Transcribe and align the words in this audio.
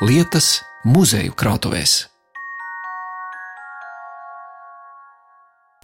lietas 0.00 0.60
muzeju 0.86 1.32
krātuvēs. 1.34 2.04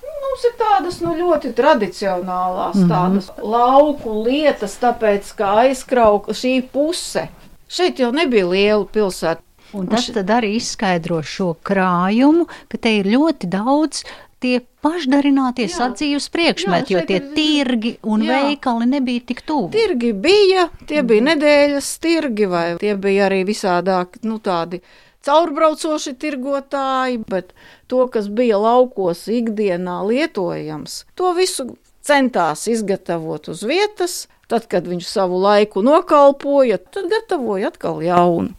Mums 0.05 0.45
ir 0.47 0.53
tādas 0.59 1.01
nu, 1.03 1.15
ļoti 1.19 1.51
tradicionālās, 1.55 2.77
mm 2.77 2.85
-hmm. 2.85 2.93
tādas 2.93 3.31
lauku 3.43 4.23
lietas, 4.23 4.77
tāpēc 4.79 5.35
ka 5.35 5.51
aizkrauka 5.65 6.33
šī 6.33 6.63
puse. 6.73 7.27
Šeit 7.69 7.99
jau 7.99 8.13
nebija 8.13 8.47
liela 8.47 8.85
pilsēta. 8.85 9.43
Un 9.75 9.89
tas 9.91 10.07
tad 10.07 10.31
arī 10.31 10.55
izskaidro 10.55 11.23
šo 11.23 11.57
krājumu, 11.67 12.47
ka 12.69 12.79
te 12.79 12.97
ir 12.99 13.07
ļoti 13.07 13.51
daudz 13.51 14.05
tie 14.39 14.61
pašdarinātie 14.85 15.67
Jā. 15.67 15.73
sadzīves 15.79 16.29
priekšmeti, 16.35 16.95
Jā, 16.95 17.01
jo 17.01 17.07
tie 17.09 17.17
ir- 17.21 17.31
tirgi 17.39 17.93
un 18.03 18.23
Jā. 18.23 18.43
veikali 18.45 18.87
nebija 18.93 19.25
tik 19.33 19.41
tuvu. 19.49 19.71
Tirgi 19.73 20.13
bija, 20.13 20.69
tie 20.87 21.03
bija 21.03 21.23
nedēļas 21.33 21.89
tirgi, 22.05 22.47
vai 22.53 22.67
tie 22.79 22.95
bija 22.97 23.31
arī 23.31 23.43
visādāk, 23.49 24.21
nu 24.23 24.39
tādi 24.39 24.81
caurbraucoši 25.25 26.15
tirgotāji, 26.21 27.23
bet 27.29 27.53
to, 27.89 28.07
kas 28.13 28.29
bija 28.29 28.59
laukos 28.61 29.25
ikdienā 29.33 30.03
lietojams, 30.09 31.05
to 31.17 31.33
visu 31.37 31.77
centās 32.05 32.67
izgatavot 32.69 33.49
uz 33.49 33.63
vietas. 33.65 34.27
Tad, 34.45 34.67
kad 34.69 34.85
viņš 34.85 35.07
savu 35.09 35.39
laiku 35.41 35.81
nokalpoja, 35.81 36.77
tad 36.93 37.07
gatavoja 37.09 37.71
atkal 37.73 38.03
jaunu. 38.05 38.51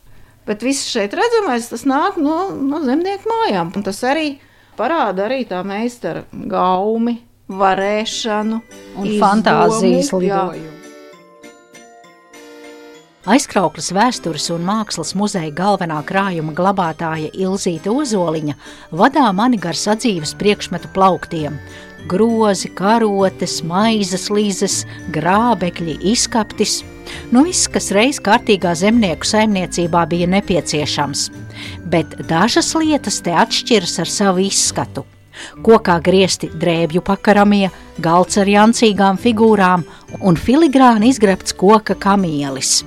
Bet 0.47 0.63
viss 0.66 0.88
šeit 0.89 1.13
redzamais, 1.13 1.67
tas 1.69 1.83
nāk 1.85 2.17
no, 2.17 2.50
no 2.57 2.80
zemnieku 2.81 3.30
mājām. 3.30 3.69
Un 3.78 3.85
tas 3.85 4.02
arī 4.05 4.39
parāda 4.78 5.26
arī 5.30 5.44
tā 5.50 5.64
meistara 5.66 6.23
gaumi, 6.31 7.20
varēšanu 7.50 8.62
Un 8.98 9.06
izdomu. 9.06 9.20
fantāzijas 9.22 10.14
lidojumu. 10.14 10.72
Aizkrauklas 13.26 13.88
vēstures 13.90 14.52
un 14.53 14.62
mākslas 14.68 15.16
muzeja 15.18 15.50
galvenā 15.50 15.98
krājuma 16.06 16.53
glabātāja 16.53 17.31
Ilzīte 17.34 17.90
Ozoliņa 17.90 18.53
vadā 18.94 19.23
mani 19.34 19.58
gar 19.58 19.73
sadzīves 19.73 20.36
priekšmetu 20.38 20.92
plauktiem. 20.94 21.58
Grozi, 22.06 22.70
karotes, 22.78 23.61
maizes 23.66 24.28
līzes, 24.30 24.84
grābekļi, 25.16 25.98
izkaptis. 26.12 26.84
Nu 27.34 27.42
viss, 27.45 27.70
kas 27.72 27.89
reiz 27.95 28.20
kārtīgā 28.22 28.75
zemnieku 28.78 29.25
saimniecībā 29.25 30.06
bija 30.09 30.30
nepieciešams. 30.30 31.30
Bet 31.89 32.14
dažas 32.30 32.73
lietas 32.78 33.22
te 33.25 33.34
atšķiras 33.34 34.00
ar 34.03 34.12
savu 34.12 34.45
izskatu. 34.45 35.06
Kokā 35.66 35.97
griezti 36.03 36.50
drēbju 36.53 37.02
pakaramie, 37.06 37.70
galds 38.00 38.38
ar 38.40 38.50
jancīgām 38.50 39.17
figūrām 39.19 39.84
un 40.22 40.38
filigrāni 40.40 41.09
izgrebts 41.12 41.58
koka 41.58 41.97
kamielis. 42.00 42.84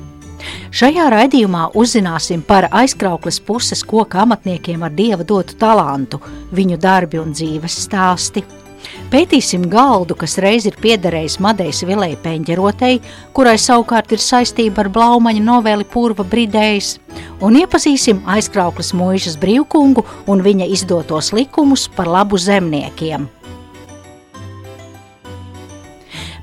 Šajā 0.71 1.09
raidījumā 1.13 1.65
uzzināsim 1.77 2.45
par 2.47 2.69
aizkrauklas 2.71 3.41
puses 3.43 3.83
koka 3.85 4.23
amatniekiem 4.23 4.87
ar 4.87 4.95
dieva 4.95 5.27
dotu 5.27 5.59
talantu, 5.59 6.23
viņu 6.55 6.79
darbi 6.81 7.21
un 7.21 7.35
dzīves 7.35 7.83
stāsti. 7.89 8.45
Pētīsim 9.13 9.65
galdu, 9.73 10.17
kas 10.19 10.37
reiz 10.43 10.67
ir 10.69 10.77
piederējis 10.83 11.39
Madejas 11.45 11.81
vilai 11.89 12.13
Peņģerotei, 12.25 13.01
kurai 13.37 13.57
savukārt 13.61 14.13
ir 14.13 14.23
saistība 14.23 14.85
ar 14.85 14.93
Blaumaņa 14.93 15.45
noveli 15.45 15.87
Purva 15.89 16.27
Bridējs, 16.29 16.97
un 17.41 17.57
iepazīsim 17.63 18.23
aizkrauklas 18.29 18.93
mūžas 18.97 19.39
brīvkungu 19.41 20.05
un 20.29 20.45
viņa 20.45 20.69
izdotos 20.75 21.33
likumus 21.37 21.89
par 21.97 22.11
labu 22.11 22.41
zemniekiem. 22.41 23.31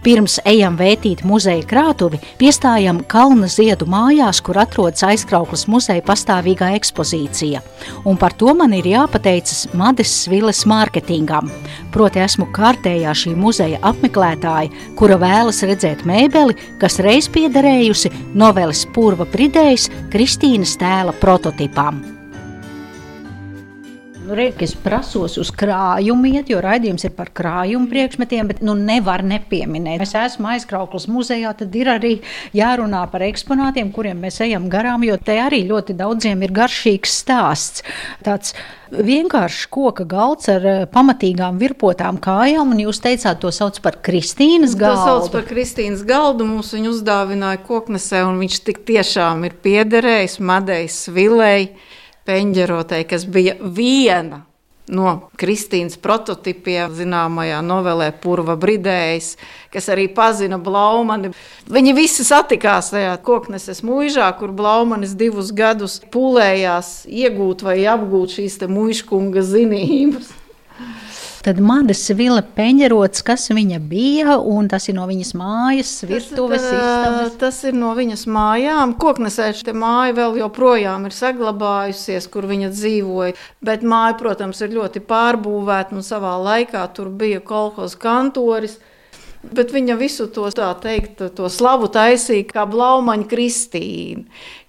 Pirms 0.05 0.35
ejam 0.45 0.75
vētīt 0.77 1.23
muzeja 1.25 1.63
krātuvi, 1.65 2.19
piestājam 2.37 2.99
Kalna 3.09 3.47
ziedu 3.49 3.87
mājās, 3.89 4.37
kur 4.45 4.59
atrodas 4.61 5.01
aizkrauklas 5.07 5.65
muzeja 5.65 6.03
pastāvīgā 6.05 6.69
ekspozīcija. 6.77 7.63
Un 8.05 8.19
par 8.21 8.35
to 8.37 8.53
man 8.53 8.77
ir 8.77 8.85
jāpateicas 8.85 9.65
Mades 9.73 10.13
Viles 10.29 10.61
mārketingam. 10.69 11.49
Proti 11.89 12.21
esmu 12.21 12.51
kārtējā 12.53 13.17
šī 13.17 13.33
muzeja 13.33 13.81
apmeklētāja, 13.81 14.69
kura 14.99 15.17
vēlas 15.25 15.65
redzēt 15.65 16.05
mēbeli, 16.05 16.53
kas 16.77 17.01
reiz 17.01 17.25
piederējusi 17.33 18.13
noveles 18.37 18.85
Purva 18.93 19.25
Bridējs 19.25 19.89
Kristīnas 20.13 20.77
tēla 20.77 21.17
prototipām. 21.17 22.14
Nu, 24.25 24.33
Reiz, 24.33 24.55
es 24.65 24.71
prasos 24.73 25.35
uz 25.37 25.51
krājumu, 25.53 26.25
iet, 26.33 26.47
jo 26.49 26.57
raidījums 26.63 27.03
ir 27.05 27.11
par 27.13 27.29
krājumu 27.35 27.85
priekšmetiem, 27.91 28.47
bet 28.49 28.61
nu, 28.65 28.73
nevar 28.73 29.21
nepieminēt. 29.21 30.01
Es 30.01 30.15
esmu 30.17 30.49
aizkrauklas 30.55 31.05
muzejā, 31.11 31.51
tad 31.59 31.75
ir 31.77 31.91
arī 31.93 32.13
jārunā 32.57 33.03
par 33.11 33.21
eksponātiem, 33.27 33.91
kuriem 33.93 34.23
mēs 34.25 34.39
ejam 34.41 34.65
garām, 34.71 35.05
jo 35.05 35.19
te 35.21 35.35
arī 35.43 35.61
ļoti 35.69 35.93
daudziem 35.99 36.41
ir 36.41 36.55
garšīgs 36.57 37.13
stāsts. 37.21 37.85
Tāds 38.25 38.55
vienkāršs 38.89 39.67
koka 39.69 40.07
galds 40.09 40.49
ar 40.49 40.65
eh, 40.71 40.85
pamatīgām 40.89 41.59
virpotām 41.61 42.17
kājām, 42.21 42.73
un 42.73 42.81
jūs 42.81 43.01
teicāt, 43.05 43.43
to 43.43 43.51
sauc 43.53 43.77
par 43.85 43.99
Kristīnas 44.05 44.73
To 44.73 44.89
sauc 44.95 45.27
galdu. 45.27 45.33
par 45.35 45.45
Kristīnas 45.51 46.01
galdu. 46.07 46.47
Mums 46.49 46.73
viņu 46.73 46.95
uzdāvināja 46.95 47.61
koknesē, 47.67 48.23
un 48.25 48.41
viņš 48.41 48.57
tik 48.71 48.81
tiešām 48.89 49.45
ir 49.45 49.57
piederējis 49.65 50.39
Madeiras 50.41 51.03
vilei, 51.13 51.75
peņģerotei, 52.25 53.05
kas 53.09 53.25
bija 53.29 53.55
viena 53.61 54.43
no 54.85 55.31
Kristīnas 55.39 55.97
prototipiem, 56.01 56.93
zināmajā 56.93 57.61
novelē 57.65 58.11
Purva 58.21 58.55
Bridējs, 58.59 59.31
kas 59.73 59.89
arī 59.89 60.07
pazina 60.13 60.59
Blaumani. 60.61 61.31
Viņi 61.71 61.95
visi 61.97 62.25
satikās 62.27 62.91
tajā 62.93 63.15
kokneses 63.25 63.81
mūžā, 63.85 64.29
kur 64.37 64.53
Blaumanis 64.55 65.15
divus 65.17 65.51
gadus 65.55 65.97
pūlējās 66.13 67.07
iegūt 67.09 67.65
vai 67.65 67.79
apgūt 67.89 68.37
šīs 68.37 68.59
te 68.61 68.69
mūžkunga 68.69 69.45
zinības. 69.45 70.33
Tad 71.45 71.59
Mades 71.61 71.99
Vila 72.17 72.41
peņģerots, 72.41 73.21
kas 73.21 73.43
viņa 73.53 73.77
bija, 73.85 74.39
un 74.49 74.65
tas 74.65 74.87
ir 74.89 74.95
no 74.97 75.03
viņas 75.05 75.35
mājas, 75.37 75.91
virtuves 76.09 76.63
istabas. 76.65 77.35
Tas 77.37 77.59
ir 77.69 77.77
no 77.77 77.91
viņas 77.93 78.23
mājām. 78.33 78.95
Koknesē 78.97 79.51
šī 79.53 79.75
māja 79.77 80.15
vēl 80.17 80.39
joprojām 80.41 81.05
ir 81.05 81.13
saglabājusies, 81.13 82.25
kur 82.33 82.49
viņa 82.49 82.71
dzīvoja. 82.73 83.35
Bet 83.61 83.85
māja, 83.85 84.15
protams, 84.17 84.63
ir 84.65 84.73
ļoti 84.73 85.03
pārbūvēta 85.05 85.93
un 85.93 86.01
savā 86.07 86.33
laikā 86.47 86.81
tur 86.97 87.13
bija 87.13 87.43
kolekcijas 87.45 87.93
kantoris. 88.01 88.79
Bet 89.53 89.73
viņa 89.75 89.97
visu 89.99 90.27
to, 90.31 90.47
tā 90.55 90.71
teikt, 90.81 91.21
to 91.35 91.49
slavu 91.51 91.89
taisīja 91.91 92.47
kā 92.49 92.65
Blaumaņa 92.69 93.27
Kristīna. 93.29 94.25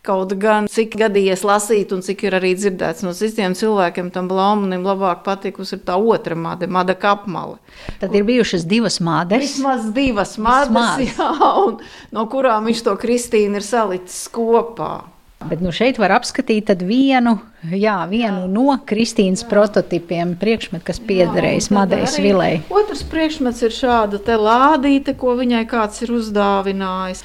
Kaut 0.07 0.37
gan 0.39 0.69
cik 0.71 0.93
gadījies 1.01 1.43
lasīt, 1.43 1.91
un 1.91 2.05
cik 2.07 2.21
ir 2.29 2.37
arī 2.39 2.53
dzirdēts 2.55 3.03
no 3.03 3.11
citiem 3.17 3.57
cilvēkiem, 3.59 4.13
tam 4.15 4.29
Blaumanim 4.31 4.87
labāk 4.87 5.25
patikusi 5.27 5.81
tā 5.83 5.97
otra 5.99 6.39
mada, 6.39 6.69
mada 6.71 6.95
kapmala. 6.95 7.59
Tad 7.99 8.15
ir 8.15 8.23
bijušas 8.29 8.69
divas 8.71 9.01
mādes. 9.03 9.43
Vismaz 9.43 9.91
divas 9.97 10.37
Vismaz. 10.39 11.03
jā, 11.11 11.31
un 11.65 11.81
no 12.15 12.27
kurām 12.31 12.71
viņš 12.71 12.85
to 12.87 12.95
Kristīnu 13.03 13.59
ir 13.59 13.67
salicis 13.67 14.29
kopā. 14.31 15.09
Bet 15.47 15.61
nu 15.61 15.75
šeit 15.75 15.99
var 16.01 16.15
apskatīt 16.17 16.71
vienu, 16.87 17.37
jā, 17.73 17.97
vienu 18.11 18.47
no 18.51 18.77
Kristīnas 18.87 19.43
prototipiem, 19.49 20.37
priekšmetu, 20.41 20.85
kas 20.87 21.01
piederējis 21.03 21.71
Jā, 21.71 21.75
Madejas 21.79 22.19
vilai. 22.23 22.53
Otrs 22.71 23.03
priekšmets 23.11 23.65
ir 23.67 23.75
šāda 23.75 24.21
te 24.23 24.37
lādīte, 24.41 25.17
ko 25.19 25.35
viņai 25.39 25.65
kāds 25.71 26.05
ir 26.07 26.15
uzdāvinājis. 26.19 27.25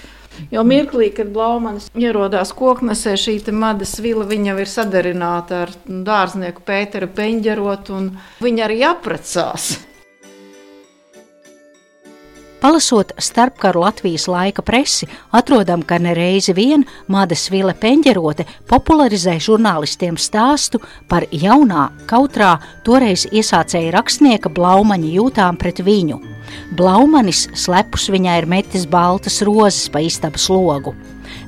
Jo 0.52 0.64
mirklī, 0.66 1.12
kad 1.14 1.30
Blaumanis 1.34 1.90
ierodās 1.94 2.54
koknesē, 2.56 3.18
šī 3.20 3.36
madas 3.52 3.98
vila 4.02 4.26
jau 4.26 4.58
ir 4.64 4.70
sadarināta 4.72 5.66
ar 5.68 5.76
dārznieku 5.86 6.64
Pēteru 6.66 7.12
Peņģerotu, 7.12 7.94
un 7.94 8.12
viņa 8.42 8.68
arī 8.70 8.82
aprecās. 8.88 9.74
Palasot 12.62 13.12
starpkaru 13.18 13.82
Latvijas 13.82 14.28
laika 14.28 14.62
presi, 14.62 15.08
atrodam, 15.32 15.82
ka 15.82 15.98
nereizi 15.98 16.54
vien 16.54 16.84
Mādes 17.10 17.48
Vila 17.50 17.74
Peņģerote 17.74 18.46
popularizē 18.70 19.34
žurnālistiem 19.42 20.20
stāstu 20.22 20.78
par 21.10 21.26
jaunā, 21.34 21.88
kautrā, 22.06 22.52
toreiz 22.86 23.26
iesācēja 23.34 23.96
rakstnieka 23.98 24.54
Blaumaņa 24.54 25.10
jūtām 25.16 25.58
pret 25.58 25.82
viņu. 25.82 26.22
Blaumanis 26.78 27.48
slepus 27.58 28.12
viņai 28.14 28.38
ir 28.44 28.50
metis 28.54 28.86
baltas 28.86 29.42
rozes 29.42 29.90
pa 29.90 30.06
istabas 30.06 30.46
logu. 30.54 30.94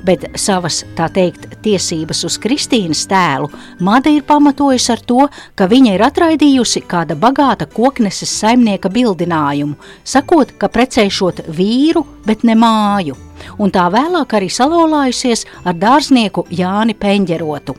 Bet 0.02 0.26
savas, 0.34 0.82
tā 0.98 1.06
teikt, 1.14 1.46
tiesības 1.64 2.24
uz 2.28 2.38
Kristīnas 2.40 3.06
tēlu 3.10 3.50
Mada 3.80 4.10
ir 4.10 4.22
pamatojusi 4.22 4.92
ar 4.92 5.00
to, 5.02 5.26
ka 5.58 5.66
viņa 5.70 5.94
ir 5.96 6.04
atraidījusi 6.06 6.84
kāda 6.88 7.16
bagāta 7.18 7.66
kokneses 7.70 8.30
saimnieka 8.40 8.90
bildinājumu, 8.92 9.76
sakot, 10.04 10.54
ka 10.58 10.70
precēšot 10.70 11.44
vīru, 11.54 12.04
bet 12.26 12.44
ne 12.44 12.56
māju, 12.58 13.16
un 13.58 13.74
tā 13.74 13.88
vēlāk 13.92 14.36
arī 14.38 14.50
salauzājusies 14.52 15.46
ar 15.64 15.74
dārznieku 15.78 16.46
Jāni 16.50 16.94
Peņģerotu. 16.94 17.76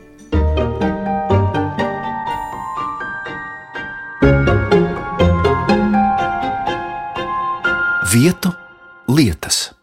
Vietu 8.16 8.52
lietas. 9.12 9.75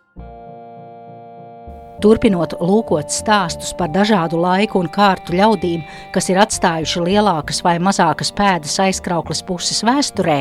Turpinot 2.03 2.57
lūkot 2.59 3.13
stāstus 3.15 3.71
par 3.79 3.93
dažādu 3.95 4.41
laiku 4.43 4.81
un 4.81 4.89
kārtu 4.91 5.37
ļaudīm, 5.39 5.85
kas 6.11 6.27
ir 6.33 6.41
atstājuši 6.43 7.05
lielākas 7.07 7.63
vai 7.63 7.77
mazākas 7.79 8.33
pēdas 8.35 8.75
aizkrauklas 8.83 9.45
puses 9.47 9.85
vēsturē, 9.87 10.41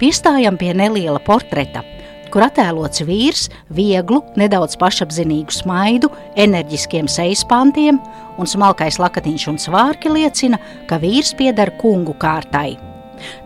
piestājam 0.00 0.58
pie 0.58 0.72
neliela 0.74 1.20
portreta, 1.22 1.84
kur 2.34 2.48
attēlots 2.48 3.04
vīrs, 3.06 3.46
vieglu, 3.70 4.24
nedaudz 4.34 4.74
pašapziņīgu 4.82 5.54
smaidu, 5.54 6.10
enerģiskiem 6.42 7.06
sejas 7.06 7.46
pantiem, 7.46 8.02
un 8.34 8.50
smalkais 8.50 8.98
lakatiņš 8.98 9.46
un 9.54 9.62
svārki 9.62 10.10
liecina, 10.10 10.58
ka 10.90 10.98
vīrs 10.98 11.36
pieder 11.38 11.70
kungu 11.78 12.18
kārtai. 12.18 12.85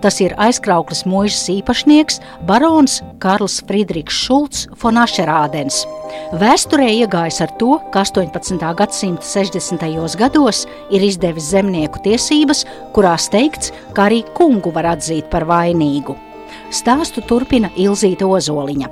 Tas 0.02 0.20
ir 0.24 0.34
aizkrauklis 0.40 1.04
mūžas 1.08 1.48
īpašnieks 1.52 2.20
barons 2.48 3.00
Karls 3.22 3.60
Friedrichs 3.68 4.16
Šulcs 4.26 4.66
von 4.82 5.00
Ašerādens. 5.00 5.82
Vēsturē 6.40 6.88
iegājis 7.02 7.40
ar 7.44 7.52
to, 7.60 7.76
ka 7.94 8.04
18. 8.06 8.58
gadsimta 8.78 9.26
60. 9.26 10.16
gados 10.18 10.64
ir 10.90 11.04
izdevis 11.06 11.50
zemnieku 11.52 12.02
tiesības, 12.04 12.64
kurās 12.96 13.28
teikts, 13.32 13.74
ka 13.94 14.08
arī 14.08 14.24
kungu 14.36 14.72
var 14.74 14.92
atzīt 14.96 15.30
par 15.30 15.46
vainīgu. 15.48 16.16
Stāstu 16.70 17.22
turpina 17.26 17.70
Ilzīta 17.78 18.26
Ozoliņa. 18.26 18.90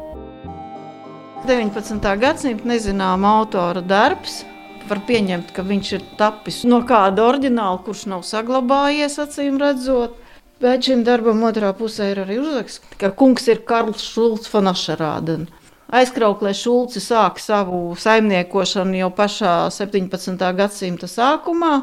19. 1.48 2.14
gadsimta 2.20 2.68
nezināma 2.68 3.38
autora 3.38 3.80
darbs. 3.80 4.42
Var 4.88 5.00
pieņemt, 5.08 5.52
ka 5.52 5.62
viņš 5.64 5.90
ir 5.96 6.04
tapis 6.18 6.62
no 6.68 6.80
kāda 6.88 7.24
oriģināla, 7.28 7.82
kurš 7.84 8.06
nav 8.12 8.24
saglabājies, 8.26 9.18
acīm 9.20 9.58
redzot. 9.60 10.16
Bet 10.58 10.88
šim 10.88 11.04
darbam 11.06 11.44
otrā 11.46 11.68
pusē 11.78 12.08
ir 12.10 12.18
arī 12.24 12.40
uzraksts, 12.42 12.80
ka 12.98 13.12
kungs 13.14 13.44
ir 13.46 13.60
Karls 13.66 14.02
Šulcs 14.02 14.50
von 14.50 14.66
Ašerādena. 14.66 15.46
Aizkrauklē 15.88 16.52
Šulci 16.52 17.00
sāka 17.00 17.40
savu 17.40 17.94
saimniekošanu 17.96 18.96
jau 18.98 19.10
pašā 19.14 19.70
17. 19.70 20.54
gadsimta 20.58 21.06
sākumā, 21.08 21.82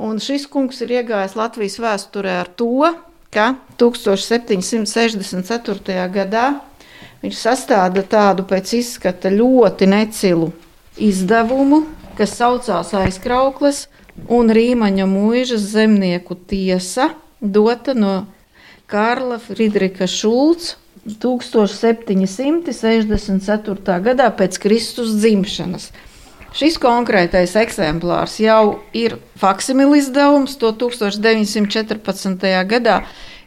un 0.00 0.16
šis 0.16 0.46
kungs 0.48 0.80
ir 0.80 0.90
iegājis 0.96 1.36
Latvijas 1.38 1.78
vēsturē 1.84 2.40
ar 2.40 2.48
to, 2.48 2.88
ka 3.30 3.54
1764. 3.78 6.08
gadā 6.16 6.60
viņš 7.20 7.36
sastāda 7.36 8.02
tādu 8.02 8.42
pēc 8.48 8.72
izskata 8.80 9.28
ļoti 9.30 9.86
necilu 9.92 10.52
izdevumu, 10.96 11.84
kas 12.16 12.32
saucās 12.40 12.94
Aizkraukles 12.96 13.92
un 14.26 14.48
Rīmaņa 14.48 15.04
mūžas 15.04 15.60
zemnieku 15.76 16.34
tiesa– 16.48 17.12
dota 17.40 17.94
no 17.94 18.26
Karla 18.86 19.38
Friedrika 19.38 20.06
Šulca 20.06 20.76
1764. 21.06 24.00
gadā 24.04 24.30
pēc 24.36 24.58
Kristus 24.60 25.10
dzimšanas. 25.16 25.92
Šis 26.50 26.78
konkrētais 26.82 27.54
eksemplārs 27.56 28.40
jau 28.42 28.82
ir 28.92 29.16
faksimila 29.38 29.96
izdevums, 30.00 30.56
to 30.58 30.72
1914. 30.74 32.66
gadā 32.66 33.04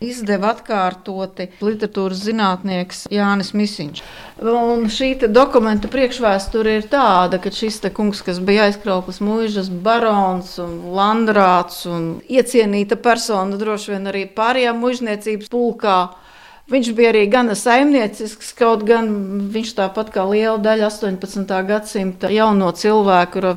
izdeva 0.09 0.53
atkārtoti 0.53 1.49
literatūras 1.63 2.23
zinātnieks 2.27 3.05
Jānis 3.13 3.53
Misiņš. 3.57 4.03
Un 4.43 4.87
šī 4.91 5.11
dokumenta 5.31 5.91
priekšvēsture 5.91 6.77
ir 6.79 6.89
tāda, 6.91 7.39
ka 7.43 7.51
šis 7.53 7.81
kungs, 7.95 8.23
kas 8.25 8.41
bija 8.43 8.67
aizkrauklis 8.69 9.21
mūžas 9.23 9.69
barons 9.69 10.57
un 10.63 10.75
landrāts 10.97 11.85
un 11.89 12.09
iecienīta 12.27 12.99
persona 12.99 13.59
droši 13.59 13.95
vien 13.95 14.11
arī 14.11 14.27
pārējā 14.37 14.75
mužniecības 14.77 15.51
pulkā, 15.53 15.97
Viņš 16.71 16.93
bija 16.95 17.09
arī 17.11 17.25
gana 17.27 17.57
saimniecisks, 17.59 18.53
kaut 18.55 18.85
gan 18.87 19.09
viņš 19.51 19.73
tāpat 19.75 20.13
kā 20.15 20.23
liela 20.29 20.55
daļa 20.63 20.87
18. 20.87 21.49
gadsimta 21.67 22.29
jauno 22.31 22.69
cilvēku 22.71 23.41
ir 23.41 23.47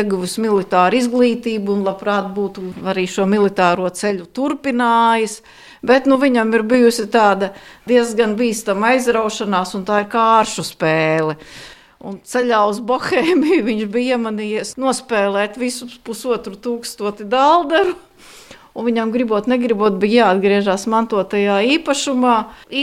ieguvusi 0.00 0.42
militāru 0.42 0.98
izglītību 0.98 1.76
un 1.76 1.84
labprāt 1.86 2.32
būtu 2.34 2.64
arī 2.90 3.06
šo 3.06 3.28
militāro 3.30 3.86
ceļu 3.86 4.26
turpinājis. 4.34 5.38
Bet 5.86 6.08
nu, 6.10 6.18
viņam 6.18 6.52
ir 6.56 6.64
bijusi 6.66 7.06
tāda 7.12 7.52
diezgan 7.86 8.34
bīstama 8.38 8.94
aizraušanās, 8.94 9.74
un 9.78 9.86
tā 9.86 10.02
ir 10.02 10.10
kāršu 10.12 10.64
spēle. 10.66 11.36
Un 12.06 12.18
ceļā 12.26 12.60
uz 12.70 12.80
Bohēmiju 12.84 13.62
viņš 13.66 13.86
bija 13.92 14.16
iemanījies 14.16 14.76
nospēlēt 14.80 15.56
visu 15.60 15.88
pusotru 16.04 16.58
tūkstoti 16.60 17.26
dāldaru 17.30 17.96
un 18.76 18.86
viņam 18.86 19.12
gribot, 19.14 19.48
negribot, 19.50 19.96
bija 20.00 20.26
jāatgriežas 20.26 20.86
mantotajā 20.92 21.58
īpašumā. 21.76 22.34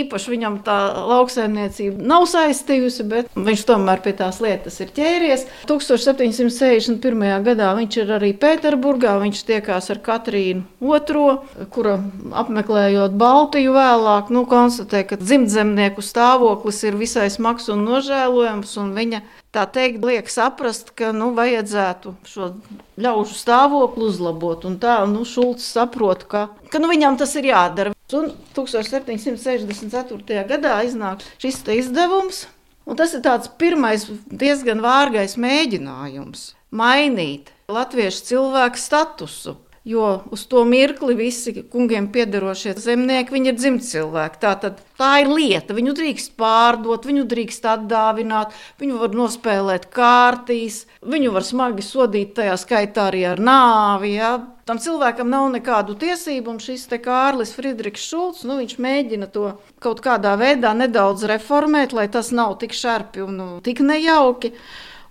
Īpaši 0.01 0.34
viņam 0.34 0.60
tā 0.66 0.78
lauksaimniecība 1.12 2.01
nav 2.10 2.25
saistījusi, 2.31 3.06
bet 3.10 3.38
viņš 3.38 3.66
tomēr 3.69 4.01
pie 4.06 4.16
tās 4.18 4.42
lietas 4.44 4.80
ir 4.84 4.94
ķēries. 4.95 5.45
1761. 5.69 7.45
gadā 7.45 7.69
viņš 7.78 8.00
ir 8.01 8.16
arī 8.18 8.34
Pēterburgā, 8.38 9.16
viņš 9.22 9.44
tiekās 9.50 9.92
ar 9.94 10.01
Katrīnu 10.04 10.66
II, 10.81 11.68
kura 11.74 12.00
apmeklējot 12.44 13.16
Baltiju 13.19 13.78
vēlāk, 13.78 14.34
nu, 14.34 14.45
konstatē, 14.50 15.06
ka 15.07 15.19
dzimtzemnieku 15.22 16.04
stāvoklis 16.04 16.84
ir 16.88 16.98
visai 17.00 17.30
smags 17.34 17.69
un 17.74 17.86
nožēlojams, 17.88 18.75
un 18.81 18.94
viņa 18.98 19.24
tā 19.53 19.63
teikt, 19.69 20.03
liek 20.05 20.29
saprast, 20.31 20.91
ka 20.97 21.11
nu, 21.15 21.31
vajadzētu 21.38 22.13
šo 22.27 22.53
ļaužu 23.01 23.35
stāvokli 23.38 24.03
uzlabot. 24.09 24.65
Un 24.69 24.79
tā 24.81 25.05
nu, 25.09 25.25
Šulcs 25.27 25.65
saprot, 25.75 26.25
ka, 26.29 26.47
ka 26.73 26.77
nu, 26.81 26.88
viņam 26.91 27.17
tas 27.21 27.35
ir 27.39 27.45
jādara. 27.51 27.94
Un 28.13 28.25
1764. 28.53 30.44
gadā 30.50 30.73
iznāk 30.85 31.23
šis 31.41 31.57
izdevums, 31.79 32.38
un 32.85 32.94
tas 33.00 33.13
ir 33.15 33.21
tāds 33.25 33.47
pirmais 33.57 34.01
diezgan 34.29 34.79
vārgais 34.83 35.33
mēģinājums 35.41 36.53
mainīt 36.73 37.53
latviešu 37.69 38.25
cilvēku 38.29 38.77
statusu. 38.81 39.57
Jo 39.83 40.21
uz 40.31 40.45
to 40.47 40.62
mirkli 40.63 41.12
visi 41.15 41.51
kungiem 41.71 42.06
piederošie 42.12 42.71
zemnieki 42.80 43.33
ir 43.35 43.56
dzimti 43.57 43.83
cilvēki. 43.89 44.38
Tā, 44.39 44.53
tad, 44.62 44.77
tā 44.95 45.09
ir 45.19 45.27
lieta. 45.27 45.75
Viņu 45.75 45.91
drīkst 45.97 46.38
pārdot, 46.39 47.03
viņu 47.03 47.25
drīkst 47.27 47.68
atdāvināt, 47.68 48.56
viņu 48.80 49.01
var 49.01 49.18
nospēlēt 49.19 49.89
kārtīs, 49.91 50.85
viņu 51.03 51.33
var 51.35 51.44
smagi 51.44 51.83
sodīt, 51.83 52.31
tajā 52.38 52.56
skaitā 52.62 53.09
arī 53.12 53.25
ar 53.33 53.44
nāvi. 53.44 54.13
Ja? 54.16 54.31
Tam 54.63 54.80
cilvēkam 54.80 55.28
nav 55.28 55.49
nekādu 55.52 55.97
tiesību, 55.99 56.56
un 56.56 56.63
šis 56.63 56.87
Kārlis 57.04 57.52
Friedrichs 57.52 58.07
Šulcs 58.07 58.47
nu, 58.47 58.61
mēģina 58.63 59.28
to 59.35 59.57
kaut 59.83 59.99
kādā 59.99 60.37
veidā 60.40 60.71
nedaudz 60.71 61.28
reformēt, 61.28 61.92
lai 61.92 62.07
tas 62.07 62.31
nav 62.31 62.56
tik 62.63 62.71
šarpi 62.71 63.28
un 63.28 63.35
nu, 63.35 63.52
tik 63.68 63.83
nejauki. 63.83 64.56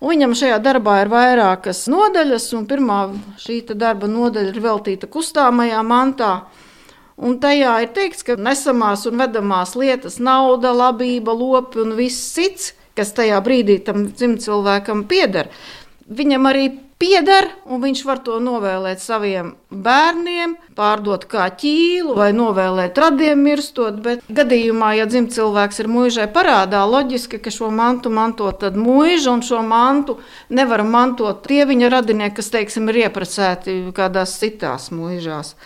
Un 0.02 0.10
viņam 0.10 0.32
šajā 0.34 0.56
darbā 0.58 0.96
ir 1.04 1.10
vairākas 1.12 1.84
nodaļas, 1.92 2.48
un 2.58 2.66
pirmā 2.66 2.98
šī 3.38 3.60
darba 3.70 4.08
nodaļa 4.10 4.50
ir 4.50 4.62
veltīta 4.64 5.06
kustāmajā 5.06 5.78
mantā. 5.86 6.32
Un 7.22 7.36
tajā 7.38 7.76
ir 7.84 7.92
teikts, 7.94 8.24
ka 8.26 8.34
nesamās 8.34 9.04
un 9.06 9.22
vedamās 9.22 9.76
lietas, 9.78 10.18
nauda, 10.18 10.72
labība, 10.74 11.30
lopi 11.38 11.84
un 11.84 11.94
viss 11.94 12.32
cits, 12.34 12.72
kas 12.98 13.14
tajā 13.14 13.38
brīdī 13.46 13.78
tam 13.86 14.08
dzimtcilvēkam 14.10 15.04
pieder, 15.06 15.52
viņam 16.10 16.50
arī 16.50 16.66
pieder, 17.02 17.48
un 17.66 17.82
viņš 17.82 18.04
var 18.06 18.20
to 18.22 18.38
novēlēt 18.42 19.02
saviem 19.02 19.52
bērniem, 19.74 20.54
pārdot 20.78 21.24
kā 21.30 21.48
ķīlu 21.58 22.14
vai 22.14 22.30
novēlēt 22.36 22.98
radiem 23.02 23.42
mirstot. 23.42 23.98
Bet 24.04 24.22
gadījumā, 24.30 24.92
ja 25.00 25.08
dzimts 25.10 25.38
cilvēks 25.40 25.82
ir 25.82 25.90
mūžai 25.90 26.28
parādā, 26.32 26.84
loģiski, 26.86 27.40
ka 27.42 27.50
šo 27.50 27.72
mantu 27.74 28.12
manto 28.14 28.50
tad 28.54 28.78
mūža, 28.78 29.32
un 29.34 29.42
šo 29.46 29.62
mantu 29.66 30.20
nevar 30.50 30.84
mantot 30.86 31.42
tie 31.48 31.64
viņa 31.66 31.90
radinieki, 31.96 32.36
kas, 32.38 32.52
teiksim, 32.54 32.86
ir 32.92 33.06
iepracēti 33.06 33.80
kādās 33.96 34.36
citās 34.38 34.92
mūžās. 34.94 35.56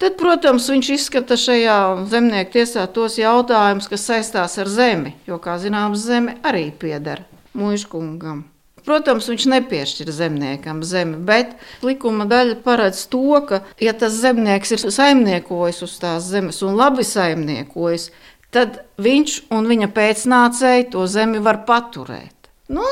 Tad, 0.00 0.16
protams, 0.16 0.70
viņš 0.72 0.94
izskata 0.94 1.36
šajā 1.36 1.80
zemnieku 2.08 2.54
tiesā 2.54 2.86
tos 2.88 3.18
jautājumus, 3.20 3.90
kas 3.90 4.06
saistās 4.08 4.56
ar 4.62 4.70
zemi, 4.72 5.12
jo, 5.28 5.36
kā 5.42 5.58
zināms, 5.60 6.00
zeme 6.08 6.38
arī 6.40 6.70
pieder 6.72 7.26
mūžkungam. 7.52 8.46
Protams, 8.90 9.28
viņš 9.30 9.44
nepiešķir 9.52 10.08
zemniekam 10.10 10.80
zemi, 10.82 11.14
bet 11.22 11.52
likuma 11.86 12.24
daļa 12.26 12.56
paredz 12.64 13.04
to, 13.12 13.38
ka, 13.46 13.60
ja 13.78 13.92
tas 13.94 14.16
zemnieks 14.18 14.74
ir 14.74 14.82
saimniekojis 14.82 15.78
uz 15.86 15.94
tās 16.02 16.26
zemes 16.26 16.58
un 16.66 16.74
labi 16.74 17.06
saimniekojis, 17.06 18.08
tad 18.50 18.80
viņš 18.98 19.36
un 19.54 19.70
viņa 19.70 19.92
pēcnācēji 19.94 20.90
to 20.96 21.06
zemi 21.06 21.38
var 21.44 21.62
paturēt. 21.70 22.50
Nu, 22.74 22.82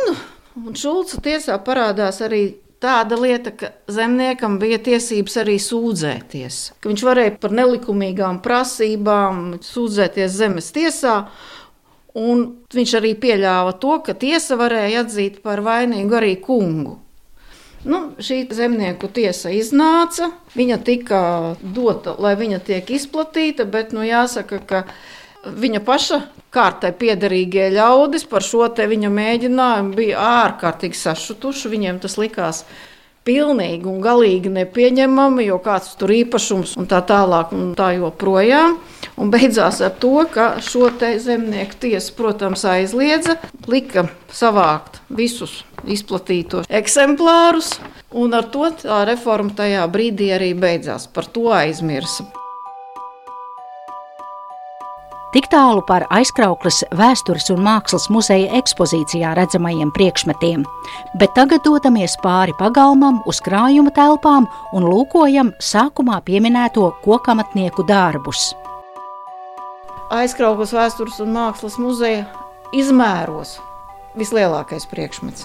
un 0.63 0.79
Šulca 0.79 1.19
tiesā 1.25 1.59
parādās 1.67 2.23
arī 2.23 2.45
tāda 2.79 3.19
lieta, 3.19 3.51
ka 3.51 3.73
zemniekam 3.91 4.61
bija 4.63 4.79
tiesības 4.79 5.41
arī 5.43 5.59
sūdzēties. 5.63 6.61
Viņš 6.87 7.07
varēja 7.11 7.37
par 7.43 7.59
nelikumīgām 7.59 8.39
prasībām 8.45 9.59
sūdzēties 9.67 10.39
zemes 10.39 10.71
tiesā. 10.75 11.25
Un 12.19 12.47
viņš 12.75 12.95
arī 12.99 13.13
pieļāva 13.21 13.77
to, 13.83 13.99
ka 14.05 14.15
tiesa 14.19 14.59
varēja 14.59 15.05
atzīt 15.05 15.39
par 15.45 15.63
vainīgu 15.63 16.19
arī 16.19 16.35
kungu. 16.43 16.97
Nu, 17.89 18.01
šī 18.19 18.41
zemnieku 18.53 19.07
tiesa 19.15 19.53
iznāca, 19.55 20.33
viņa 20.59 20.81
tika 20.83 21.21
dota, 21.63 22.17
lai 22.19 22.35
viņa 22.41 22.59
tiek 22.67 22.91
izplatīta, 22.91 23.69
bet 23.71 23.95
nu, 23.95 24.03
jāsaka, 24.03 24.59
ka 24.67 24.83
Viņa 25.47 25.81
paša 25.87 26.19
kārtai 26.51 26.91
piederīgie 26.99 27.69
ļaudis 27.71 28.25
par 28.29 28.43
šo 28.43 28.67
viņa 28.69 29.11
mēģinājumu 29.15 29.95
bija 29.95 30.19
ārkārtīgi 30.19 30.99
sašutuši. 30.99 31.71
Viņiem 31.71 32.01
tas 32.03 32.19
likās 32.19 32.65
pilnīgi 33.27 33.89
un 33.89 33.99
galīgi 34.05 34.53
nepieņemami, 34.53 35.49
jo 35.49 35.59
kāds 35.65 35.95
tur 36.01 36.13
īpašums 36.15 36.77
un 36.81 36.89
tā 36.91 37.01
tālāk 37.07 37.53
un 37.57 37.75
tā 37.79 37.93
joprojām. 37.99 38.79
Un 39.19 39.33
beidzās 39.35 39.81
ar 39.83 39.95
to, 39.99 40.15
ka 40.31 40.61
šo 40.63 40.93
zemnieku 41.19 41.79
tiesa, 41.83 42.15
protams, 42.15 42.65
aizliedza, 42.69 43.39
lika 43.67 44.07
savākt 44.31 45.01
visus 45.11 45.65
izplatītos 45.87 46.71
eksemplārus, 46.71 47.77
un 48.15 48.35
ar 48.39 48.51
to 48.55 48.71
tā 48.83 49.05
reforma 49.09 49.55
tajā 49.59 49.87
brīdī 49.91 50.33
arī 50.39 50.55
beidzās. 50.55 51.11
Par 51.11 51.27
to 51.27 51.51
aizmirsa. 51.55 52.29
Tik 55.29 55.45
tālu 55.53 55.83
par 55.85 56.07
aizkrauklas 56.09 56.79
vēstures 56.97 57.51
un 57.53 57.59
mākslas 57.61 58.07
muzeja 58.09 58.49
ekspozīcijā 58.57 59.35
redzamajiem 59.37 59.91
priekšmetiem, 59.93 60.63
bet 61.21 61.35
tagad 61.37 61.61
dodamies 61.67 62.15
pāri 62.23 62.55
pagalmam 62.57 63.19
uz 63.29 63.43
krājuma 63.45 63.93
telpām 63.93 64.47
un 64.73 64.87
lūkojam 64.89 65.51
sākumā 65.61 66.23
pieminēto 66.25 66.87
kokamatnieku 67.03 67.85
darbus. 67.85 68.55
Aizkrauklas 70.17 70.73
vēstures 70.73 71.19
un 71.21 71.35
mākslas 71.35 71.77
muzeja 71.77 72.25
izmēros 72.73 73.59
vislielākais 74.17 74.89
priekšmets. 74.89 75.45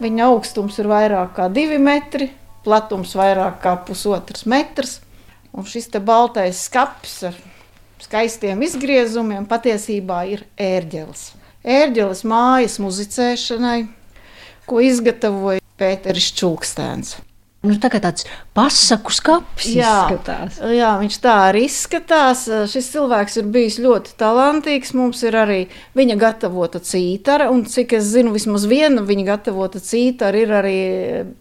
Viņa 0.00 0.30
augstums 0.30 0.78
ir 0.80 0.88
vairāk 0.88 1.34
kā 1.36 1.50
divi 1.52 1.76
metri, 1.76 2.30
platums 2.64 3.12
vairāk 3.20 3.60
kā 3.60 3.76
pusotrs 3.76 4.48
metrs, 4.48 5.02
un 5.52 5.68
šis 5.68 5.90
te 5.92 6.00
baltais 6.00 6.64
skats 6.64 7.18
ar 7.28 7.36
skaistiem 8.04 8.62
izgriezumiem 8.66 9.46
patiesībā 9.48 10.22
ir 10.32 10.44
ērģelis. 10.60 11.28
Ērģelis 11.66 12.22
mājas 12.28 12.76
muzicēšanai, 12.82 13.78
ko 14.68 14.82
izgatavoja 14.84 15.62
Pēteris 15.76 16.30
Čulkstēns. 16.36 17.16
Nu, 17.66 17.74
tā 17.82 17.88
kā 17.90 17.98
tāds 17.98 18.26
pasaku 18.54 19.10
skats 19.14 19.64
izskatās. 19.66 20.58
Jā, 20.76 20.92
viņš 21.00 21.16
tā 21.24 21.32
arī 21.48 21.64
izskatās. 21.66 22.44
Šis 22.70 22.92
cilvēks 22.92 23.40
ir 23.40 23.48
bijis 23.50 23.80
ļoti 23.82 24.14
talantīgs. 24.20 24.92
Mums 24.94 25.24
ir 25.26 25.38
arī 25.40 25.58
viņa 25.98 26.18
gatavota 26.20 26.78
cītara, 26.78 27.48
un 27.50 27.64
cik 27.66 27.96
es 27.98 28.12
zinu, 28.12 28.36
vismaz 28.36 28.68
viena 28.70 29.02
viņa 29.06 29.26
gatavota 29.32 29.82
cītara 29.82 30.44
ir 30.44 30.54
arī 30.60 30.78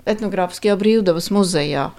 etnogrāfiskajā 0.10 0.80
brīvdabas 0.82 1.30
muzejā. 1.36 1.92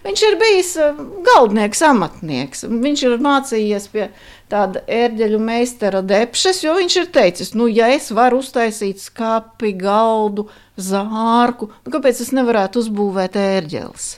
Viņš 0.00 0.22
ir 0.24 0.36
bijis 0.40 0.70
eh, 0.80 1.00
galdnieks, 1.26 1.82
amatnieks. 1.84 2.64
Viņš 2.70 3.02
ir 3.04 3.18
mācījies 3.20 3.88
pie 3.92 4.06
tāda 4.50 4.80
ērģeļu 4.88 5.40
meistara 5.44 6.00
depšas, 6.00 6.62
jo 6.64 6.72
viņš 6.78 6.96
ir 7.02 7.10
teicis, 7.12 7.52
nu, 7.54 7.68
ja 7.68 7.90
es 7.92 8.08
varu 8.16 8.40
uztaisīt 8.40 9.02
skāpi, 9.02 9.74
galdu, 9.78 10.48
zārku, 10.80 11.68
nu, 11.84 11.92
kāpēc 11.92 12.22
es 12.24 12.32
nevarētu 12.36 12.80
uzbūvēt 12.80 13.36
ērģeles? 13.40 14.08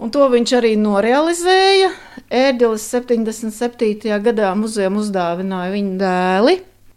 Un 0.00 0.12
to 0.12 0.26
viņš 0.28 0.50
arī 0.58 0.74
norealizēja. 0.80 1.88
Ērģelis 2.32 2.84
77. 2.92 4.12
gadā 4.24 4.50
muzejam 4.58 4.98
uzdāvināja 5.00 5.72
viņa 5.72 5.94
dēli. 6.02 6.56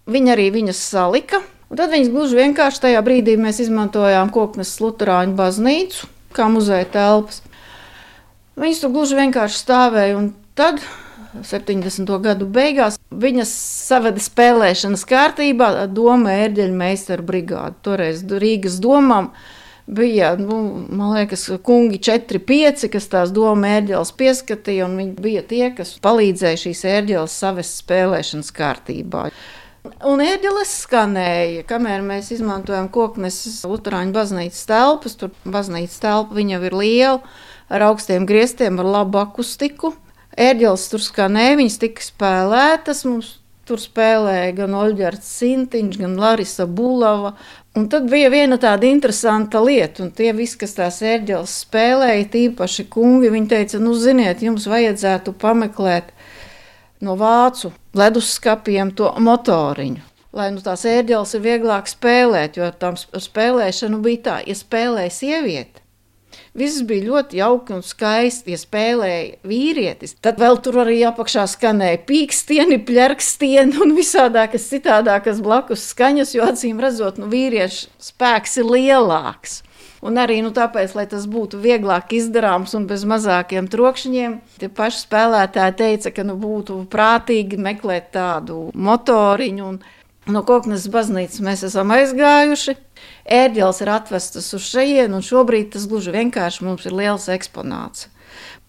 Viņa 0.09 0.33
arī 0.35 0.49
viņas 0.57 0.83
salika. 0.95 1.39
Un 1.69 1.79
tad 1.79 1.93
viņas 1.93 2.11
gluži 2.11 2.39
vienkārši 2.41 2.83
tajā 2.87 3.03
brīdī 3.05 3.37
mēs 3.39 3.61
izmantojām 3.63 4.33
Koknes 4.35 4.73
Lutāņu 4.83 5.37
baznīcu 5.39 6.09
kā 6.35 6.47
muzeja 6.51 6.87
telpas. 6.93 7.41
Viņas 8.59 8.81
tur 8.83 8.91
gluži 8.91 9.19
vienkārši 9.19 9.61
stāvēja. 9.61 10.17
Un 10.19 10.33
tad 10.57 10.81
70. 11.45 12.09
gadu 12.23 12.47
beigās 12.49 12.97
viņas 13.09 13.53
savada 13.85 14.21
spēlēšanas 14.23 15.05
kārtībā 15.07 15.69
Doma 15.93 16.33
ērģeļa 16.45 16.75
meistara 16.75 17.25
brigāde. 17.25 17.77
Toreiz 17.85 18.25
Rīgas 18.25 18.79
domām 18.83 19.31
bija, 19.89 20.33
nu, 20.37 20.57
man 20.89 21.15
liekas, 21.15 21.47
kungi 21.65 22.01
4-5, 22.09 22.89
kas 22.93 23.07
tās 23.09 23.31
doma 23.33 23.71
ērģeles 23.79 24.11
pieskatīja, 24.19 24.85
un 24.89 24.99
viņi 24.99 25.15
bija 25.23 25.45
tie, 25.49 25.63
kas 25.77 25.95
palīdzēja 26.03 26.61
šīs 26.65 26.83
ērģeles 26.91 27.39
savest 27.45 27.79
spēlēšanas 27.83 28.53
kārtībā. 28.53 29.29
Un 30.05 30.21
ērģeles 30.21 30.73
skanēja, 30.83 31.63
kamēr 31.69 32.03
mēs 32.05 32.33
izmantojam 32.35 32.89
koknes 32.93 33.39
Lutāņu 33.65 34.13
baznīcas 34.13 34.67
telpas. 34.69 35.15
Tur 35.17 35.31
baznīcas 35.47 36.01
telpa 36.03 36.35
viņa 36.37 36.59
ir 36.67 36.75
liela 36.75 37.21
ar 37.69 37.85
augstiem 37.89 38.25
griestiem, 38.29 38.79
ar 38.81 38.89
labu 38.97 39.21
akustiku. 39.21 39.93
Ērģeles 40.39 40.87
tur 40.91 41.03
skanēja, 41.03 41.57
viņas 41.59 41.77
tika 41.81 42.05
spēlētas. 42.05 43.03
Mums 43.07 43.35
tur 43.69 43.81
spēlēja 43.81 44.53
gan 44.63 44.75
Oļģerts 44.77 45.29
Sintiņš, 45.39 45.97
gan 46.01 46.17
Larisa 46.19 46.65
Bulava. 46.65 47.35
Un 47.77 47.85
tad 47.91 48.07
bija 48.09 48.31
viena 48.33 48.57
tāda 48.61 48.89
interesanta 48.89 49.61
lieta, 49.61 50.01
un 50.03 50.09
tie 50.15 50.31
visi, 50.33 50.57
kas 50.59 50.73
tās 50.77 50.97
ērģeles 51.05 51.53
spēlēja, 51.67 52.25
tīpaši 52.33 52.87
kungi, 52.89 53.29
viņi 53.29 53.51
teica, 53.51 53.81
nu, 53.83 53.93
ziniet, 53.93 54.41
jums 54.43 54.65
vajadzētu 54.69 55.35
pameklēt 55.39 56.09
no 57.05 57.15
vācu 57.19 57.71
leduskapiem 57.95 58.91
to 58.97 59.11
motoriņu. 59.21 60.01
Lai 60.35 60.49
nu 60.53 60.61
tās 60.65 60.83
ērģeles 60.85 61.35
ir 61.37 61.45
vieglāk 61.45 61.89
spēlēt, 61.89 62.57
jo 62.57 62.67
tam 62.81 62.97
spēlēšanu 62.97 64.01
bija 64.05 64.25
tā, 64.25 64.35
ja 64.49 64.57
spēlēja 64.57 65.13
sieviete, 65.13 65.81
Viss 66.59 66.81
bija 66.83 67.05
ļoti 67.07 67.39
jauki 67.39 67.75
un 67.77 67.83
skaisti, 67.85 68.51
ja 68.51 68.59
spēlēja 68.59 69.37
vīrietis. 69.47 70.17
Tad 70.19 70.41
vēl 70.41 70.59
tur 70.63 70.81
arī 70.83 70.97
apakšā 71.07 71.45
skanēja 71.53 72.01
pīkstieni, 72.09 72.81
pļerkstieni 72.87 73.79
un 73.85 73.95
visādākas 73.95 74.67
citādākas 74.73 75.39
blakus 75.45 75.87
skaņas, 75.93 76.35
jo 76.35 76.49
acīm 76.49 76.81
redzot, 76.83 77.21
nu, 77.21 77.29
vīriešu 77.31 77.87
spēks 78.09 78.59
ir 78.59 78.71
lielāks. 78.73 79.61
Un 80.03 80.15
arī 80.19 80.39
nu, 80.43 80.51
tāpēc, 80.55 80.93
lai 80.95 81.05
tas 81.11 81.25
būtu 81.27 81.59
vieglāk 81.59 82.13
izdarāms 82.15 82.75
un 82.77 82.85
bez 82.87 83.03
mazākiem 83.07 83.67
trokšņiem, 83.71 84.37
tie 84.61 84.69
paši 84.71 85.03
spēlētāji 85.03 85.75
teica, 85.79 86.13
ka 86.15 86.23
nu, 86.27 86.37
būtu 86.39 86.81
prātīgi 86.91 87.59
meklēt 87.59 88.13
tādu 88.15 88.69
motoriņu. 88.75 89.71
No 90.29 90.43
Koknes 90.45 90.85
baznīcas 90.91 91.41
mēs 91.41 91.63
esam 91.65 91.91
aizgājuši 91.95 92.75
ērģeles 93.29 93.81
ir 93.83 93.91
atvestas 93.93 94.49
uz 94.57 94.65
šejienu, 94.65 95.19
un 95.19 95.25
šobrīd 95.25 95.71
tas 95.75 95.85
gluži 95.89 96.13
vienkārši 96.15 96.65
mums 96.65 96.87
ir 96.89 96.95
liels 96.97 97.29
eksponāts. 97.31 98.07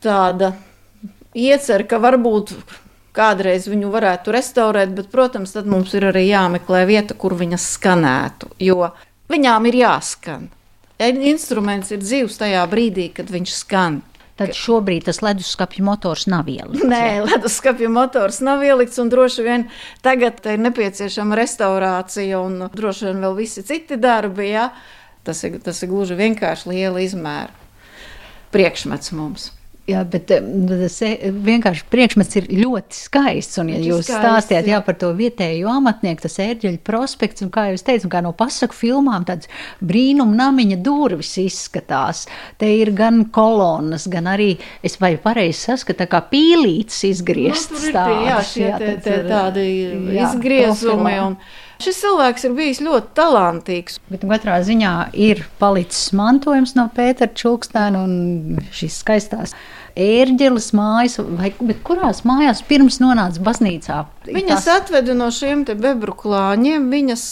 Tāda 0.04 0.54
iecer, 1.36 1.86
ka 1.88 2.00
varbūt 2.02 2.54
kādreiz 3.16 3.66
viņu 3.70 3.90
varētu 3.92 4.34
restaurēt, 4.34 4.94
bet, 4.96 5.10
protams, 5.12 5.54
tad 5.56 5.68
mums 5.70 5.94
ir 5.96 6.06
arī 6.10 6.26
jāmeklē 6.28 6.84
vieta, 6.88 7.16
kur 7.18 7.34
viņas 7.38 7.66
skanētu, 7.76 8.52
jo 8.62 8.92
viņām 9.32 9.68
ir 9.70 9.80
jāskan. 9.82 10.48
Instruments 11.00 11.90
ir 11.94 12.02
dzīves 12.02 12.36
tajā 12.40 12.62
brīdī, 12.70 13.08
kad 13.16 13.30
viņš 13.32 13.56
skan. 13.56 14.00
Tad 14.40 14.54
šobrīd 14.56 15.04
tas 15.04 15.20
leduskapja 15.20 15.84
motors 15.84 16.24
nav 16.30 16.48
ielikts. 16.48 16.86
Nē, 16.88 17.20
leduskapja 17.26 17.90
motors 17.92 18.40
nav 18.44 18.64
ielikts, 18.64 18.96
un 19.02 19.12
droši 19.12 19.44
vien 19.44 19.66
tagad 20.04 20.40
ir 20.48 20.62
nepieciešama 20.64 21.36
restaurācija 21.36 22.40
un 22.40 22.70
droši 22.72 23.10
vien 23.10 23.20
vēl 23.26 23.36
visi 23.36 23.64
citi 23.68 24.00
darbi. 24.00 24.48
Ja? 24.54 24.70
Tas, 25.28 25.44
ir, 25.44 25.60
tas 25.60 25.82
ir 25.84 25.92
gluži 25.92 26.16
vienkārši 26.16 26.72
liela 26.72 27.04
izmēra 27.04 27.52
priekšmets 28.54 29.12
mums. 29.14 29.50
Jā, 29.88 30.02
bet 30.06 30.28
tas 30.28 30.96
e, 31.02 31.30
vienkārši 31.32 31.86
priekšmets 31.90 32.36
ir 32.38 32.48
ļoti 32.60 32.98
skaists. 32.98 33.58
Un, 33.62 33.70
ja 33.72 33.78
Viņš 33.80 33.88
jūs 33.88 34.04
skaists, 34.04 34.20
stāstījāt 34.20 34.68
jā. 34.68 34.76
Jā, 34.76 34.80
par 34.86 34.98
to 35.00 35.10
vietējo 35.16 35.70
amatnieku, 35.72 36.24
tas 36.26 36.36
ērģeļu 36.44 36.80
prospekts, 36.86 37.44
un 37.44 37.50
kā 37.54 37.66
jūs 37.70 37.84
teicat, 37.86 38.10
kā 38.12 38.20
no 38.24 38.32
pasaku 38.36 38.76
filmām, 38.76 39.24
tāds 39.28 39.50
brīnum 39.80 40.36
namiņa 40.38 40.78
durvis 40.84 41.32
izskatās. 41.42 42.26
Te 42.60 42.68
ir 42.76 42.92
gan 42.96 43.24
kolonas, 43.34 44.06
gan 44.10 44.30
arī, 44.30 44.52
es 44.86 44.98
vai 45.02 45.14
pareizi 45.20 45.70
saskatu, 45.70 46.06
kā 46.10 46.22
pīlītes 46.30 47.02
izgrieztas. 47.10 47.88
Nu, 47.90 48.20
jā, 48.28 48.38
šie 48.46 48.68
jā, 48.68 48.78
te, 48.78 48.94
te, 49.08 49.18
tādi 49.26 49.66
jā, 50.14 50.28
izgriezumi. 50.28 51.16
Un, 51.24 51.36
Šis 51.80 51.96
cilvēks 52.02 52.44
ir 52.44 52.54
bijis 52.56 52.82
ļoti 52.84 53.14
talantīgs. 53.16 53.96
Bet 54.12 54.26
katrā 54.28 54.58
ziņā 54.66 54.94
ir 55.16 55.46
palicis 55.60 56.10
mantojums 56.16 56.74
no 56.76 56.90
Pētera 56.92 57.32
Čulkstēna 57.32 58.02
un 58.04 58.58
šīs 58.76 58.98
skaistās 59.00 59.54
ērģeles 60.00 60.70
mājas, 60.76 61.16
vai 61.38 61.50
kurās 61.86 62.22
mājās 62.28 62.60
pirms 62.68 63.00
nonāca 63.02 63.42
baznīcā? 63.46 64.02
Viņas 64.28 64.66
tas... 64.68 64.82
atveda 64.82 65.16
no 65.16 65.30
šiem 65.34 65.64
bebru 65.70 66.14
klāņiem. 66.20 66.90
Viņas, 66.92 67.24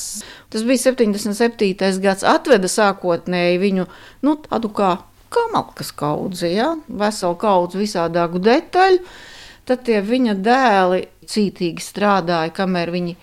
tas 0.55 0.65
bija 0.67 0.85
77. 0.89 2.01
gads, 2.05 2.25
atveda 2.27 2.73
sākotnēji 2.73 3.63
viņu 3.63 3.89
nu, 4.25 4.37
tādu 4.49 4.73
kā 4.73 4.97
kamalkas 5.35 5.93
kaudzi, 5.93 6.55
ja? 6.57 6.73
veselu 6.89 7.37
kaudzi 7.41 7.83
visādāku 7.85 8.41
detaļu. 8.43 9.03
Tad 9.69 9.85
tie 9.85 10.01
viņa 10.01 10.39
dēli 10.41 11.03
cītīgi 11.29 11.85
strādāja, 11.85 12.55
kamēr 12.57 12.95
viņi 12.95 13.19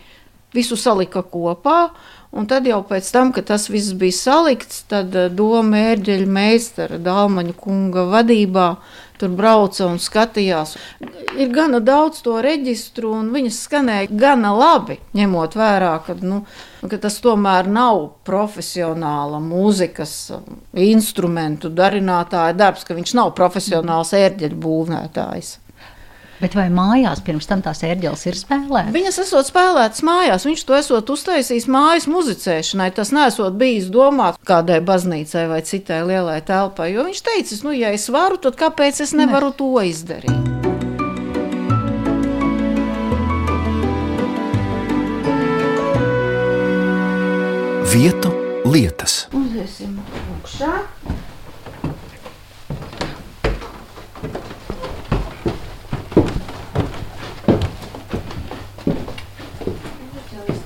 visu 0.55 0.77
salika 0.79 1.24
kopā. 1.24 1.89
Un 2.35 2.50
tad 2.51 2.65
jau 2.67 2.81
pēc 2.83 3.07
tam, 3.15 3.29
kad 3.31 3.45
tas 3.47 3.69
viss 3.71 3.93
bija 3.95 4.15
salikts, 4.17 4.81
tad 4.91 5.13
eh, 5.15 5.29
Doma 5.31 5.79
ērģeļa 5.93 6.27
meistara 6.27 7.00
Dālmaņa 7.00 7.55
kunga 7.55 8.03
vadībā 8.12 8.69
tur 9.19 9.31
brauca 9.31 9.88
un 9.88 10.00
skatījās. 10.01 10.75
Ir 11.39 11.51
gana 11.55 11.79
daudz 11.83 12.21
to 12.25 12.35
reģistru, 12.43 13.13
un 13.21 13.31
viņas 13.31 13.59
skanēja 13.67 14.12
gana 14.12 14.51
labi, 14.55 15.00
ņemot 15.15 15.55
vērā, 15.55 15.93
ka, 16.05 16.17
nu, 16.19 16.41
ka 16.89 17.00
tas 17.01 17.19
tomēr 17.24 17.69
nav 17.71 18.01
profesionāla 18.27 19.39
mūzikas 19.43 20.15
um, 20.35 20.59
instrumentu 20.85 21.71
darinātāja 21.71 22.55
darbs, 22.57 22.83
ka 22.88 22.97
viņš 22.97 23.15
nav 23.19 23.31
profesionāls 23.38 24.12
ērģeļu 24.17 24.59
būvniecējs. 24.67 25.59
Bet 26.41 26.55
vai 26.57 26.65
mājās 26.73 27.21
pirms 27.23 27.47
tam 27.47 27.61
tās 27.63 27.79
ērģeles 27.87 28.25
ir 28.27 28.35
spēlētas? 28.35 28.91
Viņas 28.95 29.19
esot 29.23 29.47
spēlētas 29.47 30.03
mājās, 30.03 30.47
viņš 30.47 30.63
to 30.67 30.75
esot 30.75 31.11
uztaisījis 31.13 31.69
mājas 31.71 32.09
muzicēšanai. 32.11 32.89
Tas 32.97 33.13
nesot 33.15 33.55
bijis 33.59 33.87
domāts 33.93 34.41
kādai 34.47 34.81
baznīcai 34.83 35.45
vai 35.51 35.61
citai 35.63 36.01
lielai 36.07 36.41
telpai. 36.45 36.91
Jo 36.91 37.07
viņš 37.07 37.23
teica, 37.29 37.61
nu, 37.67 37.75
ja 37.79 37.93
es 37.95 38.09
varu, 38.11 38.41
tad 38.43 38.59
kāpēc 38.59 38.99
es 39.05 39.15
nevaru 39.15 39.53
ne. 39.53 39.57
to 39.61 39.71
izdarīt? 39.87 40.43
Vietu 47.95 48.33
lietas. 48.67 49.21
Uziesim 49.31 50.01
augšā. 50.03 50.73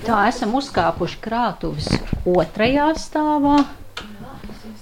Tā 0.10 0.24
esam 0.26 0.56
uzkāpuši 0.58 1.20
krātuves 1.22 1.88
otrajā 2.26 2.88
stāvā. 2.98 3.60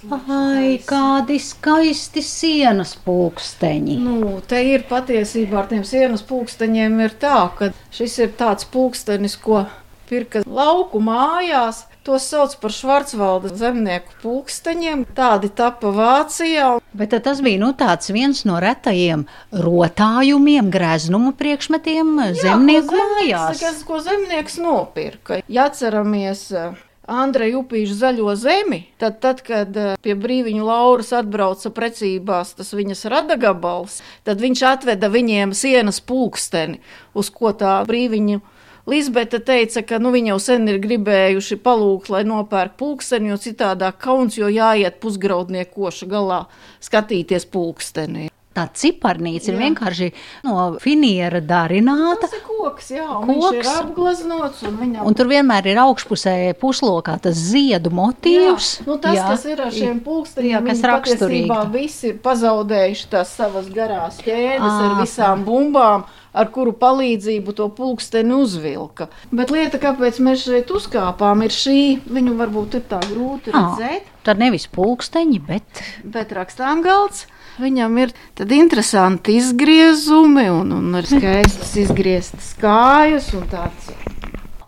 Ai, 0.07 0.77
kādi 0.87 1.35
skaisti 1.43 2.23
sienas 2.23 2.93
pulksteņi. 3.03 3.97
Nu, 4.05 4.37
te 4.47 4.61
ir 4.63 4.85
patiesībā 4.87 5.59
ar 5.59 5.67
tiem 5.67 5.83
sienas 5.83 6.23
pulksteņiem 6.29 6.95
ir 7.03 7.17
tā, 7.19 7.41
ka 7.59 7.73
šis 7.97 8.15
ir 8.23 8.31
tāds 8.39 8.69
pulkstenis, 8.71 9.35
ko 9.43 9.65
pirka 10.07 10.45
lauku 10.47 11.03
mājās. 11.03 11.83
Tos 12.07 12.23
sauc 12.23 12.53
par 12.61 12.71
Švarcvalda 12.71 13.49
zemnieku 13.51 14.13
pulksteņiem. 14.21 15.01
Tādi 15.11 15.49
tapa 15.51 15.91
Vācijā. 15.91 16.77
Bet 16.95 17.11
tas 17.25 17.41
bija 17.43 17.59
nu, 17.59 17.73
viens 18.15 18.45
no 18.47 18.61
retajiem 18.63 19.25
rotājumiem, 19.51 20.71
greznuma 20.71 21.33
priekšmetiem 21.35 22.13
Jā, 22.21 22.29
zemnieku 22.45 22.95
ko 22.95 23.03
mājās. 23.11 23.59
Kas, 23.59 23.83
ko 23.83 23.99
zemnieks 23.99 24.55
nopirka? 24.63 25.41
Ja 25.51 25.67
atceramies 25.67 26.47
eh, 26.55 26.79
Andreja 27.11 27.59
Upīša 27.59 27.99
zaļo 28.05 28.39
zemi, 28.39 28.85
tad, 29.03 29.19
tad, 29.23 29.43
kad 29.43 29.75
eh, 29.75 29.93
pie 29.99 30.15
brīviņu 30.15 30.63
lauras 30.63 31.11
atbrauca 31.15 31.75
precībās 31.75 32.55
tas 32.55 32.71
viņas 32.71 33.03
radagabals, 33.11 33.99
tad 34.23 34.39
viņš 34.43 34.63
atveda 34.71 35.11
viņiem 35.11 35.51
sienas 35.51 35.99
pulksteni, 35.99 36.79
uz 37.11 37.35
ko 37.35 37.51
tā 37.51 37.81
brīviņu 37.87 38.39
Lisbeta 38.87 39.41
teica, 39.43 39.83
ka 39.83 39.99
nu, 39.99 40.13
viņi 40.15 40.31
jau 40.31 40.39
sen 40.39 40.69
ir 40.71 40.79
gribējuši 40.79 41.59
palūgt, 41.59 42.07
lai 42.13 42.23
nopērk 42.27 42.77
pulksteni, 42.79 43.33
jo 43.33 43.41
citādāk 43.43 43.99
kauns, 44.05 44.39
jo 44.39 44.47
jāiet 44.47 45.01
pusgraudniekoša 45.03 46.07
galā 46.07 46.45
skatīties 46.87 47.49
pulksteni. 47.51 48.29
Tā 48.57 48.63
ciparnīca 48.73 49.51
ir 49.51 49.57
vienkārši 49.59 50.07
no 50.47 50.61
finiera 50.81 51.43
darināta. 51.45 52.23
Tas 52.23 52.33
ir 52.33 52.41
koks, 52.41 52.87
jā, 52.95 53.05
koks. 53.05 53.51
ir 53.53 53.69
apgleznots. 53.69 54.63
Un, 54.65 54.79
viņam... 54.79 55.03
un 55.05 55.17
tur 55.19 55.29
vienmēr 55.29 55.69
ir 55.69 55.81
augšpusē 55.83 56.33
puslokā 56.57 57.19
tas 57.21 57.37
ziedu 57.37 57.91
motīvs. 57.93 58.71
Jā, 58.79 58.87
nu 58.87 58.97
tas, 59.03 59.19
jā. 59.19 59.27
kas 59.29 59.45
ir 59.51 59.61
ar 59.61 59.75
šiem 59.75 59.99
pulksteņiem, 60.07 60.71
kas 60.71 60.81
raksturīgi. 60.89 61.59
Visi 61.75 62.15
ir 62.15 62.21
pazaudējuši 62.25 63.11
tās 63.13 63.35
savas 63.37 63.69
garās 63.69 64.17
ķēdes 64.25 64.71
à, 64.71 64.79
ar 64.87 64.97
visām 65.03 65.45
bumbām 65.45 66.07
ar 66.33 66.49
kuru 66.53 66.73
palīdzību 66.77 67.55
to 67.57 67.69
pulksteni 67.77 68.35
uzvilka. 68.37 69.09
Bet 69.31 69.53
lieta, 69.53 69.79
kāpēc 69.81 70.19
mēs 70.23 70.45
šeit 70.47 70.73
uzkāpām, 70.73 71.45
ir 71.45 71.55
šī, 71.55 71.79
viņu 72.09 72.35
varbūt 72.39 72.79
ir 72.79 72.85
tā 72.91 73.01
grūti 73.07 73.55
redzēt. 73.55 74.11
Tad 74.27 74.41
nevis 74.41 74.67
pulksteņi, 74.73 75.39
bet, 75.47 75.83
bet 76.03 76.33
rakstām 76.35 76.83
galds. 76.85 77.25
Viņam 77.57 77.95
ir 78.03 78.11
tādi 78.37 78.59
interesanti 78.61 79.37
izgriezumi 79.39 80.45
un, 80.53 80.75
un 80.77 80.99
ar 80.99 81.07
skaistas 81.09 81.73
izgrieztas 81.87 82.51
kājas 82.61 83.31
un 83.37 83.47
tāds. 83.49 83.89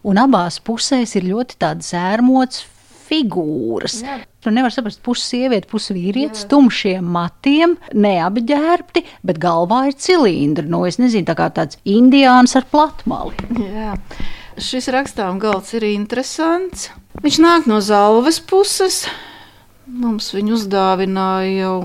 Un 0.10 0.18
abās 0.18 0.58
pusēs 0.64 1.14
ir 1.20 1.28
ļoti 1.30 1.60
tāds 1.62 1.92
ērmots 1.94 2.64
figūras. 3.10 4.00
Jā. 4.06 4.18
Tu 4.40 4.54
nevari 4.56 4.74
saprast, 4.74 5.02
pusi 5.04 5.26
sieviete, 5.34 5.68
pusi 5.70 5.96
vīrietis, 5.98 6.46
tumšiem 6.52 7.06
matiem, 7.16 7.76
neapģērbti, 7.92 9.04
bet 9.28 9.42
galvā 9.42 9.88
ir 9.90 9.98
cilindri. 10.00 10.70
Nu, 10.70 10.86
es 10.88 11.00
nezinu, 11.02 11.28
tā 11.28 11.36
kā 11.40 11.50
tāds 11.54 11.80
indiāns 11.84 12.56
ar 12.60 12.68
platmali. 12.72 13.36
Jā. 13.60 13.98
Šis 14.60 14.90
rakstām 14.92 15.40
galds 15.40 15.74
ir 15.78 15.86
interesants. 15.88 16.90
Viņš 17.24 17.40
nāk 17.44 17.68
no 17.70 17.80
zalves 17.84 18.42
puses. 18.44 19.06
Mums 19.90 20.30
viņu 20.36 20.58
uzdāvināja 20.58 21.54
jau 21.64 21.76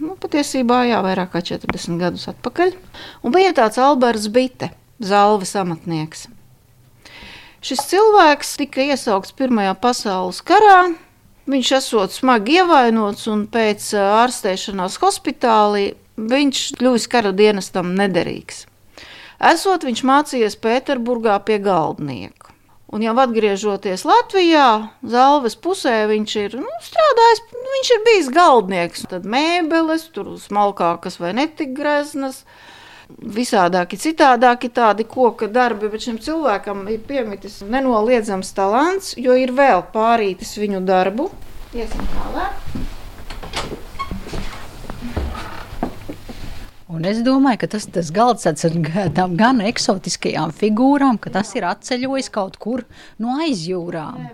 nu, 0.00 0.16
patiesībā 0.20 0.84
jā, 0.88 1.00
vairāk 1.04 1.34
kā 1.34 1.42
40 1.44 2.00
gadus 2.00 2.28
atpakaļ. 2.32 2.74
Un 3.26 3.34
bija 3.34 3.52
tāds 3.56 3.80
Alberts 3.82 4.30
Bite, 4.32 4.70
zalves 5.02 5.52
amatnieks. 5.58 6.29
Šis 7.60 7.84
cilvēks 7.90 8.56
tika 8.60 8.88
iesaukts 8.88 9.36
Pirmajā 9.36 9.76
pasaules 9.80 10.40
karā, 10.44 10.90
Viņš 11.50 11.70
esot 11.80 12.12
smagi 12.14 12.60
ievainots 12.60 13.24
un 13.32 13.46
pēc 13.50 13.88
ārstēšanās 13.98 15.00
hospitālī 15.02 15.94
viņš 16.30 16.60
kļuvis 16.78 17.06
kara 17.10 17.32
dienestam 17.34 17.94
nederīgs. 17.98 18.66
Esot 19.50 19.86
viņš 19.88 20.02
mācījies 20.06 20.58
Pēterburgā 20.62 21.38
pie 21.48 21.56
galdnieka. 21.64 22.52
Un 22.94 23.02
jau 23.02 23.14
atgriežoties 23.22 24.04
Latvijā, 24.06 24.68
Zalves 25.06 25.56
pusē, 25.56 25.96
viņš 26.10 26.36
ir 26.42 26.56
nu, 26.60 26.70
strādājis, 26.84 27.42
viņš 27.74 27.92
ir 27.96 28.04
bijis 28.06 28.30
galdnieks. 28.34 29.06
Tad 29.10 29.26
mēbeles, 29.30 30.06
tur 30.14 30.34
smalkākas 30.42 31.18
vai 31.22 31.32
netik 31.38 31.72
greznas, 31.78 32.44
visādāki, 33.18 33.98
citādāki 34.00 34.70
tādi 34.74 35.06
koka 35.08 35.48
darbi, 35.50 35.90
bet 35.92 36.06
šim 36.06 36.18
cilvēkam 36.22 36.86
ir 36.92 37.02
piemitis 37.06 37.60
nenoliedzams 37.66 38.54
talants, 38.56 39.14
jo 39.18 39.36
ir 39.38 39.52
vēl 39.56 39.84
pārītis 39.94 40.56
viņu 40.60 40.84
darbu. 40.86 41.30
Iesim 41.74 42.06
tālāk. 42.14 42.56
Un 46.90 47.04
es 47.06 47.20
domāju, 47.22 47.60
ka 47.62 47.68
tas, 47.76 47.84
tas 47.94 48.08
galds 48.10 48.48
ar 48.50 48.56
tādām 48.58 49.36
gan 49.38 49.60
eksotiskajām 49.62 50.50
figūrām, 50.56 51.20
ka 51.22 51.30
tas 51.36 51.52
ir 51.54 51.66
atceļojis 51.68 52.30
kaut 52.34 52.58
kur 52.58 52.82
no 53.22 53.36
aizjūrām. 53.44 54.24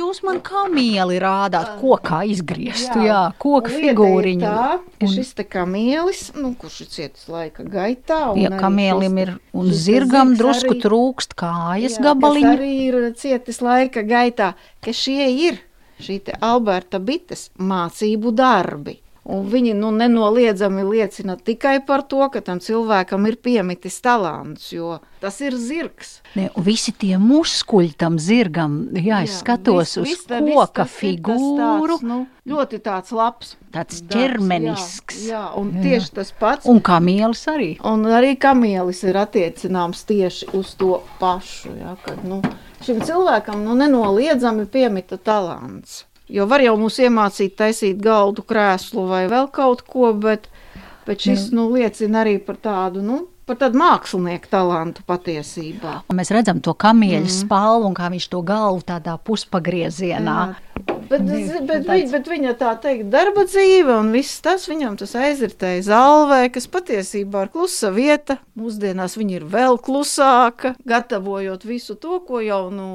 Jūs 0.00 0.22
man 0.24 0.40
kā 0.44 0.64
mieli 0.72 1.20
rādāt, 1.20 1.76
kokā 1.82 2.22
izgrieztu, 2.32 3.04
jā, 3.04 3.10
jā 3.10 3.20
koka 3.40 3.72
figūriņu. 3.72 4.48
Tā, 4.48 4.72
ka 5.00 5.12
šis 5.12 5.36
te 5.36 5.44
kamielis, 5.44 6.24
nu, 6.40 6.54
kurš 6.56 6.82
ir 6.86 6.90
cietis 6.96 7.28
laika 7.32 7.68
gaitā. 7.68 8.20
Jā, 8.40 8.52
kamielim 8.60 9.20
ir, 9.20 9.36
un 9.56 9.72
zirgam 9.72 10.32
drusku 10.40 10.72
arī, 10.72 10.82
trūkst 10.88 11.36
kājas 11.36 12.00
gabaliņu. 12.00 12.52
arī 12.56 12.74
ir 12.88 13.00
cietis 13.20 13.60
laika 13.64 14.04
gaitā, 14.08 14.54
ka 14.84 14.96
šie 14.96 15.32
ir 15.48 15.64
šī 16.00 16.22
Alberta 16.44 17.00
Bites 17.00 17.50
mācību 17.56 18.32
darbi. 18.36 19.02
Un 19.26 19.48
viņi 19.50 19.72
nu, 19.74 19.88
nenoliedzami 19.90 20.84
liecina 20.86 21.34
tikai 21.34 21.80
par 21.86 22.04
to, 22.06 22.20
ka 22.30 22.38
tam 22.46 22.60
cilvēkam 22.62 23.24
ir 23.26 23.34
piemitis 23.42 23.98
talants, 24.04 24.68
jo 24.70 25.00
tas 25.18 25.40
ir 25.42 25.56
zirgs. 25.58 26.20
Ne, 26.38 26.44
visi 26.62 26.94
tie 26.94 27.16
muskuļi 27.18 27.96
tam 27.98 28.20
zirgam, 28.22 28.78
jā, 28.94 29.24
es 29.26 29.34
jā, 29.34 29.40
skatos 29.40 29.96
vis, 29.96 29.96
uz 29.98 30.12
vis, 30.12 30.22
koka 30.28 30.86
vis, 30.86 30.94
figūru. 31.00 31.98
Tāds, 31.98 32.06
nu, 32.06 32.20
ļoti 32.46 32.82
tāds 32.86 33.10
labs. 33.18 33.56
Tāds 33.74 34.04
ķermenisks. 34.14 35.24
Jā, 35.26 35.32
jā, 35.32 35.44
un 35.58 35.74
jā. 35.74 35.82
tieši 35.88 36.14
tas 36.20 36.30
pats. 36.38 36.70
Un 36.70 36.78
kamielis 36.86 37.42
arī. 37.50 37.70
Un 37.82 38.06
arī 38.06 38.36
kamielis 38.38 39.02
ir 39.10 39.18
attiecināms 39.18 40.06
tieši 40.06 40.52
uz 40.54 40.76
to 40.78 41.00
pašu. 41.18 41.74
Jā, 41.82 41.98
kad, 42.06 42.22
nu, 42.22 42.44
šim 42.86 43.02
cilvēkam 43.02 43.66
nu, 43.66 43.74
nenoliedzami 43.74 44.70
piemita 44.70 45.18
talants. 45.18 46.04
Jo 46.32 46.48
var 46.50 46.64
jau 46.64 46.74
mums 46.80 46.98
iemācīt 46.98 47.54
taisīt 47.58 48.02
galdu, 48.02 48.42
krēslu 48.42 49.06
vai 49.06 49.24
vēl 49.30 49.46
kaut 49.54 49.84
ko, 49.86 50.10
bet, 50.12 50.48
bet 51.06 51.22
šis 51.22 51.52
nu, 51.54 51.68
liecina 51.74 52.24
arī 52.24 52.38
par 52.42 52.58
tādu. 52.62 53.04
Nu, 53.06 53.24
Par 53.46 53.54
tādu 53.60 53.78
mākslinieku 53.78 54.48
talantu 54.50 55.04
patiesībā. 55.06 56.00
Mēs 56.18 56.32
redzam 56.34 56.58
to 56.58 56.72
kamieļa 56.74 57.28
mm. 57.28 57.30
spalvu 57.30 57.86
un 57.86 57.94
kā 57.94 58.08
viņš 58.10 58.24
to 58.32 58.40
galvu 58.42 58.82
tādā 58.88 59.14
puspgriezienā. 59.22 60.34
Jā. 60.50 60.86
Bet, 61.06 61.22
bet, 61.22 61.52
bet, 61.68 61.84
tāds... 61.86 62.10
bet 62.10 62.26
viņa 62.32 62.56
tā 62.58 62.72
teikt, 62.82 63.06
darba 63.12 63.44
dzīve 63.46 64.00
un 64.00 64.10
viss 64.10 64.42
tas 64.42 64.66
viņam 64.66 64.98
tas 64.98 65.14
aizritēja 65.14 65.84
zalvē, 65.86 66.40
kas 66.50 66.66
patiesībā 66.74 67.44
ir 67.46 67.52
klusa 67.54 67.92
vieta. 67.94 68.40
Mūsdienās 68.58 69.14
viņa 69.14 69.38
ir 69.38 69.46
vēl 69.54 69.78
klusāka, 69.78 70.74
gatavojot 70.82 71.68
visu 71.70 71.94
to, 72.02 72.18
ko 72.26 72.42
jau 72.42 72.64
nu, 72.74 72.88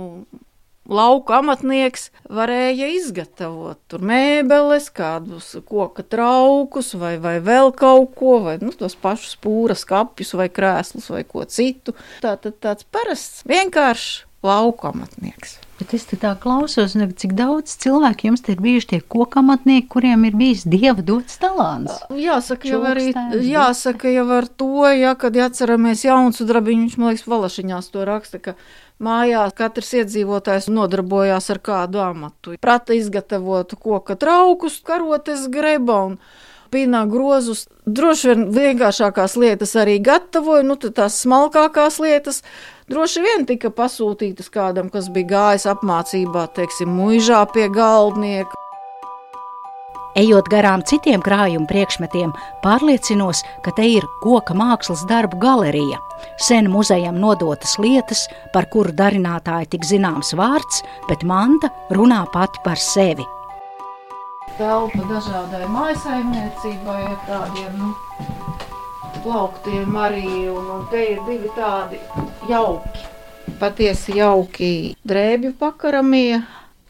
lauka 0.91 1.39
amatnieks 1.39 2.09
varēja 2.31 2.89
izgatavot 2.97 3.79
tur 3.91 4.03
mēbeles, 4.05 4.89
kādus 4.93 5.53
koka 5.67 6.03
traukus 6.03 6.93
vai, 6.99 7.15
vai 7.23 7.37
vēl 7.43 7.73
kaut 7.77 8.15
ko, 8.19 8.37
vai 8.45 8.57
nu, 8.61 8.73
tos 8.75 8.97
pašus 8.99 9.37
pūras 9.41 9.85
kapjus 9.87 10.35
vai 10.37 10.49
krēslus 10.51 11.09
vai 11.13 11.23
ko 11.27 11.45
citu. 11.47 11.95
Tā 12.23 12.35
tad 12.41 12.59
tāds 12.63 12.87
parasts, 12.91 13.45
vienkāršs 13.49 14.25
lauka 14.43 14.89
amatnieks. 14.91 15.59
Bet 15.81 15.95
es 15.97 16.03
tā 16.05 16.35
klausos, 16.37 16.93
ne, 16.93 17.07
cik 17.09 17.31
daudz 17.33 17.73
cilvēku 17.81 18.27
jums 18.27 18.43
ir 18.53 18.59
bijuši 18.61 18.89
tie 18.91 18.99
kokamatnieki, 19.01 19.87
kuriem 19.89 20.27
ir 20.29 20.35
bijis 20.37 20.61
dieva 20.69 21.01
dots 21.01 21.39
talants. 21.41 22.03
Jāsaka, 22.13 22.69
jau 22.69 22.83
arī 22.85 23.07
jāsaka 23.47 24.11
jau 24.13 24.27
ar 24.35 24.45
to, 24.45 24.85
ja, 24.93 25.15
kad 25.17 25.39
atceramies 25.41 26.05
jauns 26.05 26.41
drabiņu, 26.45 26.85
viņš, 26.85 26.99
man 27.01 27.15
liekas, 27.15 27.25
Valašiņās 27.33 27.89
to 27.95 28.05
raksta, 28.05 28.41
ka 28.45 28.53
mājās 29.01 29.55
katrs 29.57 29.91
iedzīvotājs 30.01 30.69
nodarbojās 30.71 31.49
ar 31.53 31.59
kādu 31.63 32.01
amatu. 32.03 32.55
Prata 32.61 32.95
izgatavotu 32.97 33.79
koka 33.81 34.15
traukus, 34.19 34.79
karotes 34.85 35.47
greba 35.51 36.01
un 36.11 36.17
pīnā 36.71 37.03
grozus. 37.11 37.65
Droši 37.85 38.31
vien 38.31 38.45
vienkāršākās 38.55 39.35
lietas 39.41 39.75
arī 39.79 39.97
gatavoja, 40.03 40.63
nu 40.63 40.77
tās 40.79 41.19
smalkākās 41.25 41.99
lietas 42.03 42.43
droši 42.91 43.25
vien 43.25 43.45
tika 43.49 43.73
pasūtītas 43.73 44.51
kādam, 44.53 44.91
kas 44.93 45.09
bija 45.11 45.31
gājis 45.35 45.67
apmācībā, 45.73 46.47
teiksim, 46.55 46.91
muižā 46.95 47.43
pie 47.53 47.67
galdnieka. 47.73 48.57
Ejot 50.19 50.49
garām 50.51 50.81
citiem 50.83 51.21
krājuma 51.23 51.69
priekšmetiem, 51.69 52.33
pārliecinos, 52.65 53.45
ka 53.63 53.71
te 53.77 53.85
ir 53.87 54.03
koka 54.19 54.51
mākslas 54.57 55.05
darbu 55.07 55.39
galerija. 55.39 56.01
Sen 56.35 56.67
muzejam 56.71 57.15
nodotas 57.15 57.77
lietas, 57.79 58.25
par 58.51 58.67
kuru 58.73 58.91
darinātāji 58.91 59.69
tik 59.71 59.87
zināms 59.87 60.33
vārds, 60.35 60.81
bet 61.07 61.23
manta 61.23 61.71
runā 61.95 62.25
pati 62.33 62.59
par 62.65 62.81
sevi. 62.81 63.23
Telpa 64.57 65.07
dažādai 65.07 65.63
maisaimniecībai 65.71 66.99
ar 67.07 67.17
tādiem 67.29 67.79
nu, 67.79 67.93
plauktiem 69.23 69.95
arī, 69.95 70.27
un, 70.51 70.69
un 70.75 70.85
te 70.91 71.07
ir 71.13 71.23
divi 71.29 71.55
tādi 71.55 72.03
jauki, 72.51 73.07
patiesi 73.63 74.19
jauki 74.19 74.71
drēbju 75.07 75.55
pakaramie, 75.55 76.41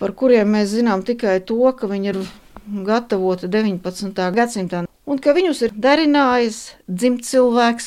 par 0.01 0.17
kuriem 0.17 0.55
mēs 0.57 0.73
zinām 0.73 1.05
tikai 1.05 1.37
to, 1.45 1.61
ka 1.77 1.85
viņi 1.91 2.15
ir 2.15 2.23
gatavoti 2.87 3.49
19. 3.51 4.29
gadsimtā, 4.35 4.85
un 5.05 5.19
ka 5.21 5.35
viņus 5.37 5.65
ir 5.67 5.75
darinājis 5.75 6.61
dzimts 6.87 7.35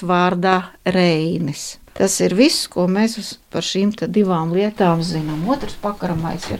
vārdā 0.02 0.60
Reinis. 0.84 1.74
Tas 1.94 2.16
ir 2.18 2.32
viss, 2.34 2.64
ko 2.66 2.88
mēs 2.90 3.36
par 3.54 3.62
šīm 3.62 3.92
divām 4.10 4.50
lietām 4.50 4.98
zinām. 5.06 5.44
Otrs 5.46 5.76
pakaramais 5.78 6.42
ir 6.50 6.58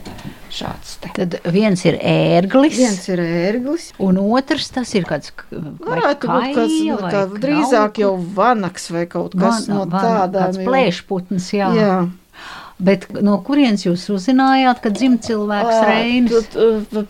šāds. 0.55 0.93
Te. 1.03 1.11
Tad 1.17 1.35
viens 1.51 1.83
ir 1.83 1.99
ērglis. 1.99 2.77
Viens 2.79 3.09
ir 3.11 3.23
ērglis. 3.25 3.89
Un 3.99 4.21
otrs 4.23 4.71
tas 4.77 4.95
ir 4.95 5.09
kāds 5.09 5.35
varētu 5.51 6.31
būt 6.31 6.55
kāds, 6.55 6.77
kā, 7.11 7.25
drīzāk 7.43 7.99
jau 8.05 8.13
vanaks 8.37 8.87
vai 8.95 9.09
kaut 9.11 9.35
kas 9.35 9.67
Van, 9.67 9.81
no 9.81 9.89
tādām. 9.91 10.55
Plēšputns, 10.69 11.51
jā. 11.59 11.73
jā. 11.83 11.97
Bet 12.85 13.07
no 13.25 13.39
kurienes 13.45 13.87
jūs 13.87 14.03
uzzinājāt, 14.13 14.81
ka 14.85 14.91
dzimta 14.93 15.31
cilvēks 15.31 15.77
Reinis? 15.89 16.49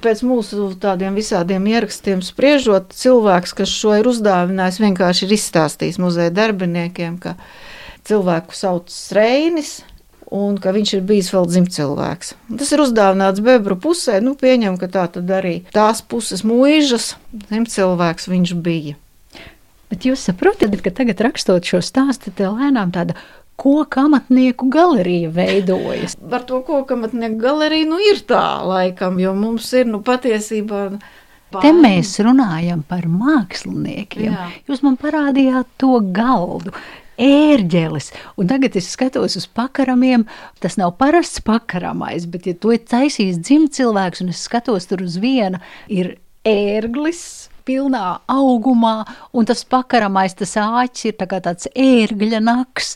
Pēc 0.04 0.22
mūsu 0.26 0.68
tādiem 0.80 1.16
visādiem 1.18 1.66
ierakstiem 1.72 2.22
spriežot, 2.22 2.92
cilvēks, 2.94 3.56
kas 3.58 3.72
šo 3.72 3.96
ir 3.98 4.10
uzdāvinājis, 4.10 4.82
vienkārši 4.84 5.26
ir 5.26 5.34
izstāstījis 5.38 5.98
muzeja 6.02 6.34
darbiniekiem, 6.34 7.18
ka 7.22 7.34
cilvēku 8.06 8.56
sauc 8.56 8.94
Reinis. 9.16 9.80
Un 10.34 10.56
ka 10.58 10.72
viņš 10.74 10.96
ir 10.96 11.02
bijis 11.06 11.28
vēl 11.30 11.44
dzimts 11.46 11.78
Tas 12.58 12.72
ir 12.74 12.80
uzdāvināts 12.82 13.42
bebru 13.44 13.76
pusē. 13.78 14.16
Nu, 14.24 14.32
pieņem, 14.40 14.80
ka 14.80 14.88
tā 14.90 15.04
tad 15.14 15.30
arī 15.30 15.60
tās 15.70 16.00
puses 16.02 16.42
mūžas 16.48 17.12
dzimts 17.30 17.78
viņš 18.32 18.54
bija. 18.64 18.96
Bet 19.92 20.08
jūs 20.08 20.24
saprotat, 20.26 20.74
ka 20.82 20.90
tagad 20.90 21.20
rakstot 21.22 21.68
šo 21.68 21.78
stāstu, 21.84 22.32
te 22.34 22.48
lēnām 22.50 22.90
tāda 22.90 23.14
koka 23.60 24.06
amatnieku 24.08 24.68
galerija 24.72 25.30
veidojas. 25.34 26.16
Par 26.30 26.46
to 26.48 26.62
koka 26.66 26.96
amatnieku 26.98 27.38
galeriju 27.42 27.90
nu 27.92 28.00
ir 28.10 28.24
tā 28.28 28.46
laikam, 28.66 29.20
jo 29.22 29.34
mums 29.38 29.70
ir 29.76 29.86
nu 29.90 30.02
patiesībā. 30.04 30.88
Te 31.54 31.70
mēs 31.70 32.16
runājam 32.24 32.82
par 32.88 33.06
māksliniekiem. 33.06 34.26
Jā. 34.32 34.50
Jūs 34.66 34.82
man 34.82 34.96
parādījāt 34.98 35.68
to 35.78 36.00
galdu 36.14 36.74
ērģelis. 37.20 38.10
Un 38.40 38.50
tagad 38.50 38.76
es 38.78 38.90
skatos 38.90 39.38
uz 39.38 39.46
pakaramiem. 39.46 40.26
Tas 40.62 40.78
nav 40.80 40.96
parasts 40.98 41.42
pakaramais, 41.44 42.26
bet, 42.30 42.48
ja 42.48 42.58
to 42.58 42.74
ir 42.74 42.82
taisījis 42.82 43.40
dzimts 43.42 43.78
cilvēks, 43.78 44.24
un 44.24 44.34
es 44.34 44.44
skatos 44.48 44.88
tur 44.90 45.04
uz 45.06 45.18
viena, 45.22 45.62
ir 45.88 46.16
ērglis. 46.48 47.50
Pilnā 47.64 48.18
augumā, 48.28 49.06
un 49.32 49.46
tas 49.48 49.62
pakaramais, 49.64 50.34
tas 50.36 50.50
āķis 50.60 51.06
ir 51.08 51.14
tā 51.16 51.24
tāds 51.32 51.70
ērgļa 51.72 52.42
naks. 52.44 52.90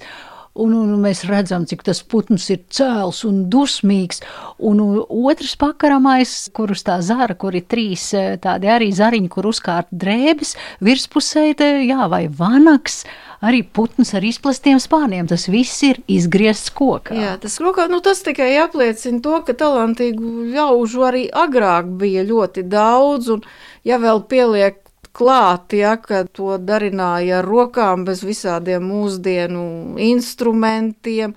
Un, 0.59 0.75
un 0.75 0.95
mēs 1.03 1.23
redzam, 1.29 1.65
cik 1.69 1.85
tas 1.87 2.01
putns 2.03 2.49
ir 2.51 2.65
cēls 2.75 3.23
un 3.29 3.45
dusmīgs. 3.53 4.23
Un, 4.59 4.81
un 4.83 5.29
otrs 5.31 5.55
pakaramais, 5.61 6.33
kur 6.55 6.73
uz 6.75 6.83
tā 6.87 6.99
zara, 7.05 7.37
kur 7.39 7.55
ir 7.55 7.67
trīs 7.71 8.09
eh, 8.19 8.35
tādi 8.43 8.71
arī 8.71 8.91
zariņi, 8.95 9.31
kur 9.31 9.47
uzkārt 9.53 9.91
drēbes, 9.95 10.57
virspusē, 10.85 11.53
jā, 11.87 12.09
vai 12.11 12.27
vanaks. 12.27 13.05
Arī 13.39 13.63
putns 13.63 14.11
ar 14.19 14.25
izplastiem 14.27 14.81
spārniem. 14.83 15.29
Tas 15.31 15.47
viss 15.47 15.85
ir 15.87 16.01
izgriezts 16.11 16.73
kokā. 16.75 17.15
Jā, 17.15 17.37
tas, 17.39 17.55
kokā, 17.63 17.87
nu, 17.93 18.03
tas 18.03 18.25
tikai 18.27 18.51
apliecina 18.59 19.23
to, 19.23 19.39
ka 19.47 19.55
talantīgu 19.55 20.49
ļaužu 20.57 21.07
arī 21.07 21.25
agrāk 21.31 21.95
bija 22.01 22.27
ļoti 22.27 22.67
daudz, 22.67 23.31
un 23.37 23.47
ja 23.87 24.01
vēl 24.03 24.25
pieliek 24.27 24.83
klāt, 25.19 25.75
ja, 25.75 25.97
ka 25.99 26.23
to 26.31 26.57
darināja 26.63 27.41
ar 27.41 27.49
rokām 27.49 28.07
bez 28.07 28.23
visādiem 28.27 28.87
mūsdienu 28.87 29.99
instrumentiem. 30.09 31.35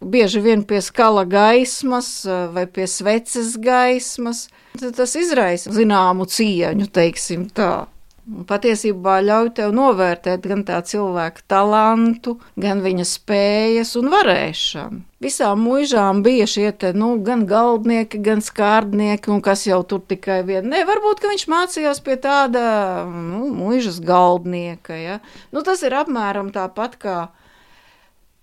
Bieži 0.00 0.40
vien 0.40 0.64
pie 0.64 0.80
skala 0.80 1.26
gaismas 1.28 2.08
vai 2.54 2.64
pie 2.64 2.88
sveces 2.88 3.58
gaismas. 3.60 4.46
Tas 4.80 5.16
izraisa 5.20 5.72
zināmu 5.76 6.24
cieņu, 6.30 6.88
teiksim 6.88 7.50
tā. 7.52 7.84
Patiesībā 8.30 9.16
ļauj 9.26 9.48
tev 9.58 9.72
novērtēt 9.74 10.44
gan 10.46 10.60
tā 10.66 10.78
cilvēka 10.86 11.42
talantu, 11.50 12.36
gan 12.60 12.82
viņa 12.84 13.06
spējas 13.08 13.96
un 13.98 14.10
varēšanu. 14.12 15.00
Visām 15.20 15.60
mūžām 15.66 16.22
bija 16.24 16.46
šie 16.48 16.70
te, 16.80 16.92
nu, 16.96 17.10
gan 17.26 17.42
galdnieki, 17.48 18.22
gan 18.24 18.40
skārdnieki, 18.44 19.32
un 19.34 19.42
kas 19.44 19.66
jau 19.66 19.82
tur 19.84 20.00
tikai 20.08 20.38
vien. 20.48 20.64
Nē, 20.70 20.84
varbūt, 20.88 21.20
ka 21.20 21.32
viņš 21.32 21.44
mācījās 21.50 22.00
pie 22.06 22.16
tāda, 22.22 22.62
nu, 23.10 23.50
mūžas 23.52 23.98
galdnieka, 24.00 24.96
ja. 24.96 25.18
Nu, 25.52 25.64
tas 25.66 25.82
ir 25.84 25.98
apmēram 25.98 26.54
tāpat 26.54 26.96
kā 27.02 27.18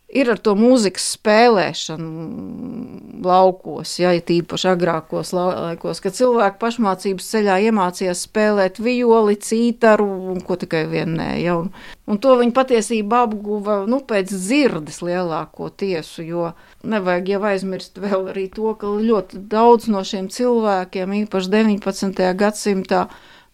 ir 0.07 0.29
ar 0.31 0.39
to 0.39 0.53
mūzikas 0.55 1.03
spēlēšanu 1.17 2.07
laukos, 3.27 3.97
ja 3.99 4.13
tīpaši 4.23 4.69
agrākos 4.71 5.33
laikos, 5.35 5.99
kad 6.03 6.15
cilvēki 6.15 6.59
pašmācības 6.61 7.27
ceļā 7.33 7.57
iemācījās 7.67 8.21
spēlēt 8.29 8.79
violi, 8.83 9.35
cītaru 9.41 10.07
un 10.31 10.39
ko 10.45 10.55
tikai 10.61 10.85
vienē. 10.91 11.29
Ja, 11.41 11.57
un, 11.59 11.73
un 12.07 12.21
to 12.23 12.37
viņi 12.39 12.55
patiesībā 12.55 13.25
apguva 13.27 13.81
nu, 13.89 13.99
pēc 14.07 14.31
dzirdes 14.31 15.01
lielāko 15.03 15.69
tiesu, 15.75 16.23
jo 16.23 16.51
nevajag 16.87 17.33
jau 17.35 17.43
aizmirst 17.51 17.99
vēl 17.99 18.31
arī 18.31 18.47
to, 18.53 18.71
ka 18.79 18.87
ļoti 18.87 19.43
daudz 19.51 19.89
no 19.91 20.05
šiem 20.07 20.31
cilvēkiem, 20.31 21.19
īpaši 21.25 21.53
19. 21.57 22.27
gadsimtā, 22.39 23.07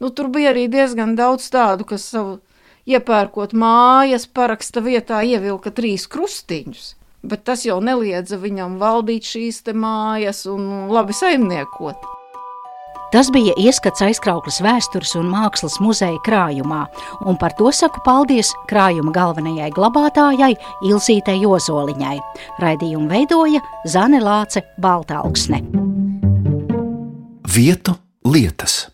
nu, 0.03 0.13
tur 0.13 0.29
bija 0.33 0.53
arī 0.53 0.67
diezgan 0.69 1.17
daudz 1.17 1.49
tādu, 1.53 1.87
kas 1.87 2.05
savu 2.13 2.41
iepērkot 2.89 3.53
mājas, 3.55 4.27
paraksta 4.27 4.83
vietā 4.83 5.21
ievilka 5.23 5.71
trīs 5.71 6.07
krustiņus. 6.07 6.93
Bet 7.23 7.45
tas 7.47 7.63
jau 7.63 7.79
neliedza 7.79 8.35
viņam 8.39 8.75
valdīt 8.81 9.23
šīs 9.23 9.63
mājas 9.71 10.43
un 10.51 10.89
labi 10.91 11.15
saimniekot. 11.15 12.09
Tas 13.13 13.27
bija 13.29 13.53
ieskats 13.61 14.01
aizkrauklas 14.01 14.57
vēstures 14.65 15.11
un 15.19 15.27
mākslas 15.29 15.75
muzeja 15.79 16.17
krājumā, 16.25 16.87
un 17.29 17.37
par 17.37 17.53
to 17.59 17.69
saku 17.69 18.01
paldies 18.03 18.49
krājuma 18.71 19.13
galvenajai 19.13 19.69
glabātājai 19.75 20.55
Ilzītei 20.89 21.37
Jozoliņai. 21.43 22.17
Raidījumu 22.63 23.05
veidoja 23.13 23.61
Zane 23.85 24.17
Lāce 24.23 24.65
Baltāksne. 24.81 25.61
Vietu 27.53 27.93
lietas. 28.25 28.87